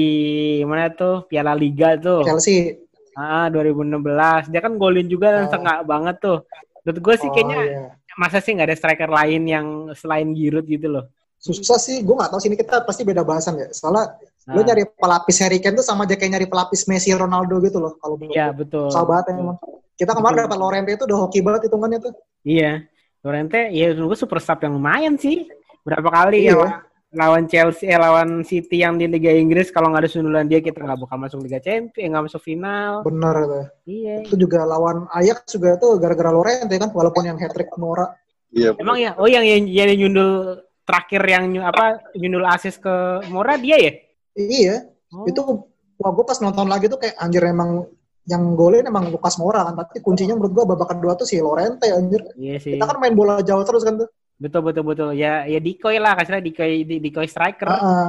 mana 0.63 0.87
tuh 0.89 1.27
Piala 1.27 1.51
Liga 1.53 1.99
tuh, 1.99 2.23
Chelsea. 2.23 2.79
ah 3.13 3.51
2016, 3.51 4.49
dia 4.49 4.61
kan 4.61 4.73
golin 4.77 5.05
juga 5.05 5.35
dan 5.35 5.45
Oh. 5.45 5.51
setengah 5.51 5.77
banget 5.83 6.17
tuh. 6.19 6.39
Menurut 6.83 7.01
gue 7.01 7.15
sih 7.19 7.29
Oh, 7.29 7.33
kayaknya 7.33 7.61
iya. 7.61 7.83
masa 8.15 8.39
sih 8.39 8.53
nggak 8.53 8.69
ada 8.69 8.77
striker 8.77 9.11
lain 9.11 9.43
yang 9.45 9.67
selain 9.93 10.31
Giroud 10.31 10.65
gitu 10.65 10.89
loh. 10.89 11.05
Susah 11.37 11.75
sih, 11.75 12.01
gue 12.01 12.15
gak 12.15 12.31
tahu 12.31 12.39
sih 12.39 12.47
ini 12.47 12.55
kita 12.55 12.87
pasti 12.87 13.03
beda 13.03 13.27
bahasan 13.27 13.59
ya. 13.59 13.67
Soalnya 13.69 14.15
lu 14.47 14.59
Ah, 14.59 14.65
nyari 14.65 14.87
pelapis 14.89 15.43
Harry 15.43 15.59
Kane 15.59 15.75
tuh 15.75 15.83
sama 15.83 16.07
aja 16.07 16.15
kayak 16.15 16.33
nyari 16.33 16.47
pelapis 16.47 16.87
Messi 16.87 17.11
Ronaldo 17.11 17.59
gitu 17.59 17.83
loh. 17.83 17.99
Kalau 17.99 18.15
Iya 18.23 18.55
betul. 18.55 18.87
Susah 18.91 19.03
banget 19.03 19.35
emang. 19.35 19.59
Kita 19.93 20.15
kemarin 20.15 20.35
Betul. 20.39 20.47
dapat 20.47 20.59
Lorente 20.59 20.91
itu 20.93 21.03
udah 21.03 21.19
hoki 21.19 21.39
banget 21.43 21.61
hitungannya 21.67 21.99
tuh. 21.99 22.15
Iya, 22.43 22.87
Lorente 23.23 23.59
ya 23.71 23.91
gue 23.91 24.17
super 24.17 24.39
sub 24.39 24.59
yang 24.59 24.79
lumayan 24.79 25.15
sih. 25.19 25.47
Berapa 25.83 26.09
kali 26.09 26.47
Iya. 26.47 26.55
ya 26.55 26.79
lawan 27.13 27.45
Chelsea, 27.45 27.93
eh, 27.93 28.01
lawan 28.01 28.41
City 28.41 28.81
yang 28.81 28.97
di 28.97 29.05
Liga 29.05 29.29
Inggris 29.29 29.69
kalau 29.69 29.93
nggak 29.93 30.09
ada 30.09 30.11
sundulan 30.11 30.49
dia 30.49 30.65
kita 30.65 30.81
nggak 30.81 31.05
bakal 31.05 31.17
masuk 31.21 31.45
Liga 31.45 31.61
Champions, 31.61 32.09
nggak 32.09 32.25
masuk 32.25 32.41
final. 32.41 33.05
Bener 33.05 33.37
tuh. 33.45 33.67
Iya. 33.85 34.25
Itu 34.25 34.37
juga 34.41 34.65
lawan 34.65 35.05
Ajax 35.13 35.45
juga 35.53 35.77
tuh 35.77 36.01
gara-gara 36.01 36.33
Lorente 36.33 36.73
kan. 36.81 36.89
Walaupun 36.89 37.29
yang 37.29 37.37
hat-trick 37.37 37.69
Mora. 37.77 38.17
Iya, 38.53 38.77
Emang 38.77 39.01
ya, 39.01 39.17
oh 39.17 39.29
yang 39.29 39.45
yang, 39.45 39.65
yang 39.65 39.89
nyundul 39.97 40.61
terakhir 40.85 41.25
yang 41.25 41.45
nyu- 41.49 41.65
apa 41.65 42.01
nyundul 42.17 42.45
asis 42.49 42.77
ke 42.77 43.25
Mora 43.29 43.57
dia 43.61 43.77
ya? 43.77 43.93
Iya. 44.37 44.77
Oh. 45.13 45.29
Itu 45.29 45.41
wah 46.01 46.11
gue 46.17 46.25
pas 46.25 46.41
nonton 46.41 46.69
lagi 46.69 46.89
tuh 46.89 47.01
kayak 47.01 47.17
anjir 47.21 47.45
emang 47.45 47.89
yang 48.25 48.55
golin 48.57 48.89
emang 48.89 49.13
Lukas 49.13 49.37
Mora 49.37 49.69
kan. 49.69 49.77
Tapi 49.77 50.01
kuncinya 50.01 50.33
menurut 50.37 50.53
gue 50.53 50.65
babak 50.65 50.97
kedua 50.97 51.13
tuh 51.17 51.29
si 51.29 51.37
Lorente 51.41 51.93
anjir. 51.93 52.25
Iya 52.41 52.57
sih. 52.57 52.77
Kita 52.77 52.89
kan 52.89 52.97
main 53.01 53.13
bola 53.13 53.41
jauh 53.45 53.65
terus 53.69 53.85
kan 53.85 54.01
tuh. 54.01 54.09
Betul 54.43 54.61
betul 54.67 54.85
betul. 54.85 55.09
Ya 55.15 55.47
ya 55.47 55.63
decoy 55.63 55.97
lah 55.97 56.19
kasihnya 56.19 56.43
decoy 56.43 56.83
di, 56.83 56.99
decoy 56.99 57.27
striker. 57.27 57.71
Ah, 57.71 57.79
ah. 57.79 58.09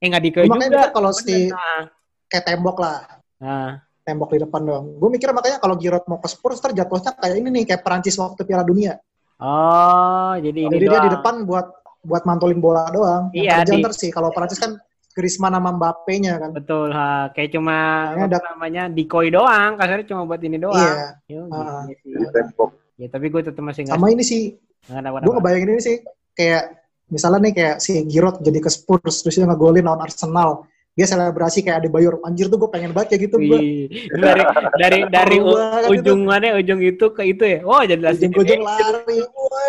Eh 0.00 0.08
nggak 0.08 0.24
decoy 0.24 0.44
Makanya 0.48 0.88
juga. 0.88 0.96
kalau 0.96 1.10
si 1.12 1.52
Nah, 1.52 1.80
kayak 2.24 2.44
tembok 2.48 2.76
lah. 2.80 2.98
nah, 3.36 3.70
tembok 4.00 4.32
di 4.32 4.40
depan 4.40 4.60
doang. 4.64 4.84
Gue 4.96 5.08
mikir 5.12 5.28
makanya 5.30 5.60
kalau 5.60 5.76
Giroud 5.76 6.08
mau 6.08 6.16
ke 6.16 6.28
Spurs 6.28 6.56
ntar 6.58 6.72
jatuhnya 6.72 7.12
kayak 7.12 7.36
ini 7.36 7.48
nih 7.52 7.64
kayak 7.68 7.82
Perancis 7.84 8.16
waktu 8.16 8.40
Piala 8.42 8.64
Dunia. 8.64 8.96
Oh, 9.38 10.32
jadi 10.40 10.60
ini 10.66 10.72
Jadi 10.72 10.86
dia 10.88 11.00
di 11.02 11.10
depan 11.12 11.44
buat 11.44 11.66
buat 12.00 12.22
mantulin 12.24 12.60
bola 12.60 12.88
doang. 12.88 13.28
Iya, 13.32 13.60
di- 13.64 13.80
ntar 13.80 13.92
sih 13.92 14.08
kalau 14.08 14.28
Perancis 14.30 14.56
kan 14.56 14.76
Griezmann 15.12 15.52
sama 15.52 15.70
Mbappe-nya 15.70 16.34
kan. 16.38 16.50
Betul, 16.50 16.90
ha. 16.90 17.30
kayak 17.30 17.54
cuma 17.54 17.76
ada- 18.18 18.42
namanya 18.50 18.88
decoy 18.88 19.30
doang, 19.30 19.78
kasarnya 19.78 20.08
cuma 20.08 20.24
buat 20.24 20.40
ini 20.40 20.58
doang. 20.58 20.74
Iya. 20.74 21.06
Yo, 21.30 21.42
Ah. 21.48 21.86
gitu. 21.86 22.66
Ya, 22.94 23.06
tapi 23.06 23.26
gue 23.26 23.42
tetap 23.42 23.58
masih 23.58 23.86
nggak 23.86 23.94
Sama 23.94 24.10
ini 24.10 24.22
sih, 24.22 24.54
gue 24.86 25.32
ngebayangin 25.32 25.70
ini 25.70 25.82
sih 25.82 25.96
kayak 26.32 26.76
misalnya 27.06 27.40
nih 27.42 27.52
kayak 27.52 27.76
si 27.78 28.04
Giroud 28.04 28.40
jadi 28.40 28.58
ke 28.58 28.68
Spurs 28.68 29.20
terus 29.20 29.34
dia 29.34 29.44
ngegolin 29.44 29.84
lawan 29.84 30.02
Arsenal. 30.02 30.64
Dia 30.94 31.10
selebrasi 31.10 31.66
kayak 31.66 31.82
ada 31.82 31.88
Bayor. 31.90 32.22
Anjir 32.22 32.46
tuh 32.46 32.54
gue 32.54 32.70
pengen 32.70 32.94
banget 32.94 33.18
kayak 33.18 33.22
gitu 33.26 33.36
gue. 33.42 33.58
Wih, 33.58 33.90
dari 34.14 34.42
dari 34.78 35.00
dari 35.10 35.36
u- 35.42 35.50
Banget 35.50 35.82
itu. 35.82 35.92
ujung 35.98 36.20
mana 36.22 36.54
ujung 36.54 36.78
itu 36.78 37.06
ke 37.10 37.22
itu 37.26 37.42
ya. 37.42 37.60
Oh, 37.66 37.82
jadi 37.82 37.98
last 37.98 38.22
Ujung-ujung 38.22 38.62
legend. 38.62 38.94
lari. 38.94 39.18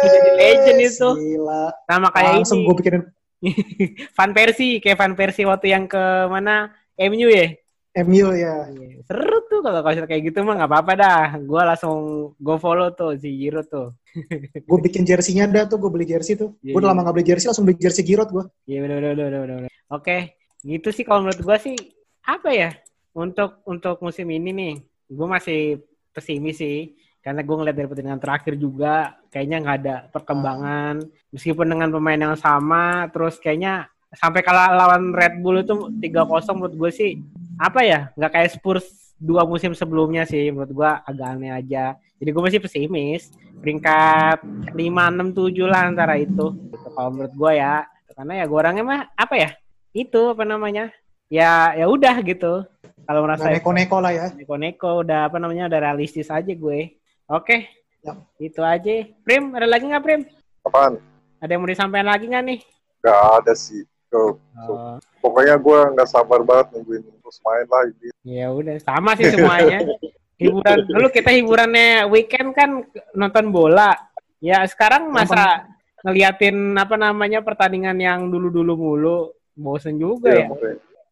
Jadi 0.05 0.19
legend 0.37 0.79
itu. 0.85 1.09
Gila. 1.17 1.63
Sama 1.89 2.07
kayak 2.13 2.29
Langsung 2.37 2.61
ini. 2.61 2.67
gue 2.69 2.75
bikinin 2.77 3.03
Van 4.17 4.31
Persie, 4.31 4.77
kayak 4.77 4.97
Van 4.97 5.13
Persie 5.13 5.45
waktu 5.45 5.73
yang 5.73 5.89
ke 5.89 5.97
mana? 6.29 6.69
MU 6.95 7.25
ya. 7.27 7.57
MU 8.03 8.27
ya. 8.35 8.67
Iya. 8.67 8.99
Seru 9.07 9.37
tuh 9.47 9.63
kalau 9.63 9.79
kalau 9.79 10.07
kayak 10.07 10.23
gitu 10.27 10.43
mah 10.43 10.59
nggak 10.59 10.71
apa-apa 10.71 10.91
dah. 10.99 11.23
Gua 11.47 11.63
langsung 11.63 12.31
go 12.35 12.59
follow 12.59 12.91
tuh 12.91 13.15
si 13.15 13.31
Giroud 13.39 13.67
tuh. 13.71 13.95
Gue 14.69 14.79
bikin 14.83 15.03
jersinya 15.03 15.47
dah 15.47 15.67
tuh, 15.67 15.75
gue 15.75 15.91
beli 15.91 16.07
jersey 16.07 16.39
tuh. 16.39 16.55
Iya, 16.63 16.71
Gue 16.71 16.79
udah 16.79 16.91
iya. 16.91 16.95
lama 16.95 17.07
gak 17.07 17.15
beli 17.19 17.27
jersey, 17.27 17.47
langsung 17.51 17.67
beli 17.67 17.75
jersey 17.75 18.03
Giroud 18.07 18.31
gue. 18.31 18.45
Iya 18.63 18.79
benar 18.87 18.97
benar 19.03 19.13
benar 19.15 19.29
benar. 19.43 19.57
benar. 19.67 19.71
Oke, 19.91 20.17
gitu 20.63 20.89
sih 20.95 21.03
kalau 21.03 21.27
menurut 21.27 21.41
gua 21.43 21.57
sih 21.59 21.75
apa 22.23 22.49
ya 22.55 22.71
untuk 23.11 23.59
untuk 23.67 23.99
musim 23.99 24.27
ini 24.31 24.55
nih, 24.55 24.73
gue 25.11 25.27
masih 25.27 25.83
pesimis 26.15 26.59
sih 26.59 26.95
karena 27.19 27.41
gue 27.41 27.55
ngeliat 27.57 27.75
dari 27.75 27.89
pertandingan 27.89 28.21
terakhir 28.21 28.53
juga 28.53 29.17
kayaknya 29.33 29.57
nggak 29.65 29.77
ada 29.81 29.95
perkembangan 30.13 31.01
meskipun 31.33 31.65
dengan 31.65 31.89
pemain 31.89 32.21
yang 32.21 32.37
sama 32.37 33.09
terus 33.09 33.41
kayaknya 33.41 33.89
sampai 34.13 34.45
kalah 34.45 34.77
lawan 34.77 35.09
Red 35.09 35.41
Bull 35.41 35.65
itu 35.65 35.89
3-0 35.97 36.53
menurut 36.53 36.75
gue 36.77 36.91
sih 36.93 37.11
apa 37.55 37.81
ya 37.83 37.99
nggak 38.15 38.31
kayak 38.31 38.51
Spurs 38.51 38.87
dua 39.15 39.47
musim 39.47 39.71
sebelumnya 39.71 40.27
sih 40.27 40.51
menurut 40.51 40.71
gue 40.71 40.89
agak 41.07 41.27
aneh 41.39 41.51
aja. 41.51 41.95
Jadi 42.19 42.29
gue 42.31 42.43
masih 42.43 42.61
pesimis 42.63 43.31
peringkat 43.59 44.43
5 44.43 44.75
6 44.75 44.75
7 44.75 45.71
lah 45.71 45.81
antara 45.87 46.19
itu. 46.19 46.51
Gitu, 46.51 46.87
kalau 46.91 47.09
menurut 47.11 47.33
gue 47.33 47.51
ya. 47.59 47.87
Karena 48.15 48.43
ya 48.43 48.45
gue 48.47 48.57
orangnya 48.59 48.83
mah 48.83 49.01
apa 49.15 49.35
ya 49.35 49.49
itu 49.91 50.21
apa 50.31 50.43
namanya 50.43 50.91
ya 51.31 51.75
ya 51.75 51.85
udah 51.87 52.15
gitu. 52.23 52.63
Kalau 53.05 53.21
merasa 53.21 53.51
neko-neko 53.51 53.97
lah 54.01 54.11
ya. 54.11 54.27
neko-neko 54.33 55.05
udah 55.05 55.29
apa 55.29 55.37
namanya 55.39 55.67
udah 55.71 55.79
realistis 55.91 56.31
aja 56.31 56.51
gue. 56.51 56.95
Oke 57.31 57.67
Yap. 58.03 58.17
itu 58.39 58.61
aja. 58.63 58.93
Prim 59.23 59.55
ada 59.55 59.67
lagi 59.67 59.87
nggak 59.87 60.03
Prim? 60.03 60.21
Apaan? 60.65 60.99
ada 61.35 61.51
yang 61.51 61.61
mau 61.61 61.69
disampaikan 61.69 62.09
lagi 62.09 62.25
nggak 62.25 62.45
nih? 62.47 62.59
Gak 63.05 63.21
ada 63.43 63.53
sih. 63.53 63.85
Tuh, 64.09 64.39
oh, 64.39 64.97
Pokoknya 65.21 65.61
gue 65.61 65.79
nggak 65.93 66.09
sabar 66.09 66.41
banget 66.41 66.73
nungguin 66.73 67.05
terus 67.25 67.41
main 67.41 67.65
lah 67.65 67.83
ini. 67.89 68.09
ya 68.21 68.53
udah 68.53 68.77
sama 68.77 69.17
sih 69.17 69.33
semuanya 69.33 69.81
hiburan 70.41 70.77
dulu 70.85 71.07
kita 71.09 71.33
hiburannya 71.33 72.05
weekend 72.05 72.53
kan 72.53 72.85
nonton 73.11 73.49
bola 73.49 73.97
ya 74.37 74.61
sekarang 74.69 75.09
masa 75.09 75.65
ngeliatin 76.05 76.53
apa 76.77 76.93
namanya 76.95 77.41
pertandingan 77.41 77.97
yang 77.97 78.29
dulu-dulu 78.29 78.73
mulu 78.77 79.17
bosen 79.57 79.97
juga 79.97 80.29
ya 80.37 80.47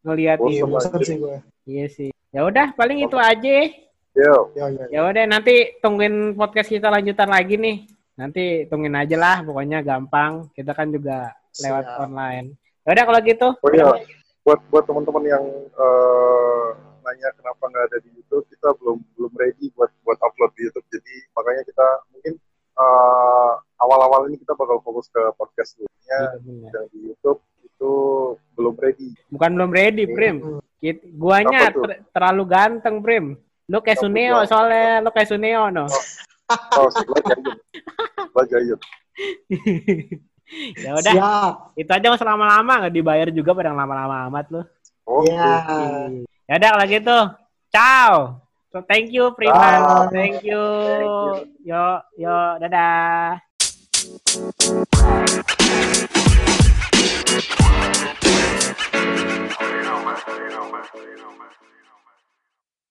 Iya, 0.04 0.36
Bosan 0.38 0.70
bosan 0.70 0.92
aja. 0.94 1.06
sih 1.08 1.18
gue. 1.18 1.38
iya 1.64 1.86
sih 1.88 2.10
ya 2.30 2.44
udah 2.44 2.76
paling 2.76 3.02
itu 3.02 3.18
aja 3.18 3.72
Yo, 4.14 4.54
Ya, 4.54 4.70
ya. 4.70 4.86
Ya 4.94 5.02
udah 5.10 5.26
nanti 5.26 5.74
tungguin 5.82 6.38
podcast 6.38 6.70
kita 6.70 6.86
lanjutan 6.86 7.26
lagi 7.26 7.58
nih. 7.58 7.90
Nanti 8.14 8.70
tungguin 8.70 8.94
aja 8.94 9.18
lah, 9.18 9.42
pokoknya 9.42 9.82
gampang. 9.82 10.54
Kita 10.54 10.78
kan 10.78 10.94
juga 10.94 11.34
lewat 11.58 11.82
Siap. 11.82 11.98
online. 12.06 12.54
Ya 12.86 12.90
udah 12.94 13.04
kalau 13.10 13.20
gitu. 13.26 13.48
oh 13.58 13.72
iya, 13.74 13.90
buat 14.44 14.60
buat 14.68 14.84
teman-teman 14.84 15.24
yang 15.24 15.44
eh, 15.72 16.68
nanya 17.04 17.30
kenapa 17.40 17.64
nggak 17.68 17.86
ada 17.92 17.98
di 18.04 18.10
YouTube, 18.16 18.46
kita 18.52 18.76
belum 18.80 19.00
belum 19.16 19.34
ready 19.40 19.72
buat 19.76 19.92
buat 20.04 20.20
upload 20.20 20.52
di 20.60 20.68
YouTube. 20.68 20.88
Jadi 20.92 21.16
makanya 21.36 21.64
kita 21.64 21.88
mungkin 22.12 22.34
eh, 22.80 23.52
awal-awal 23.80 24.28
ini 24.28 24.40
kita 24.40 24.56
bakal 24.56 24.84
fokus 24.84 25.08
ke 25.12 25.22
podcast 25.40 25.80
dulu. 25.80 25.90
Iya, 26.04 26.22
yang 26.44 26.88
di 26.92 27.00
YouTube 27.12 27.40
itu 27.64 27.92
belum 28.60 28.76
ready. 28.80 29.16
Bukan 29.32 29.50
belum 29.56 29.72
ready, 29.72 30.04
Prim. 30.12 30.60
Guanya 31.16 31.72
ter- 31.72 32.04
terlalu 32.12 32.44
ganteng, 32.48 33.00
Prim. 33.00 33.40
Lu 33.72 33.80
kayak 33.80 34.04
Suneo 34.04 34.44
gua? 34.44 34.48
soalnya, 34.48 35.00
lu 35.00 35.10
kayak 35.16 35.30
Suneo 35.32 35.72
no. 35.72 35.88
Oh, 36.76 36.92
sebelah 36.92 37.24
jayut. 37.32 37.58
Sebelah 38.20 38.48
jayut. 38.52 38.80
ya 40.78 40.92
udah, 40.94 41.14
Siap. 41.14 41.54
itu 41.80 41.90
aja 41.90 42.06
nggak 42.06 42.20
usah 42.20 42.30
lama-lama 42.34 42.74
nggak 42.86 42.94
dibayar 42.94 43.28
juga 43.34 43.52
pada 43.58 43.70
yang 43.74 43.80
lama-lama 43.80 44.16
amat 44.30 44.46
lu. 44.54 44.62
Oh, 45.04 45.22
Ya. 45.26 45.64
Ya 46.48 46.54
udah 46.60 46.70
kalau 46.76 46.86
gitu. 46.92 47.18
Ciao. 47.72 48.14
So, 48.74 48.82
thank 48.90 49.14
you, 49.14 49.30
Priman. 49.38 49.54
Bye. 49.86 50.10
Thank 50.10 50.42
you. 50.42 50.58
Thank 50.58 51.62
Yo, 51.62 52.02
yo, 52.18 52.38
dadah. 52.58 53.38
You 59.54 59.84
know, 59.86 60.02
man. 60.02 60.18
You 60.94 61.63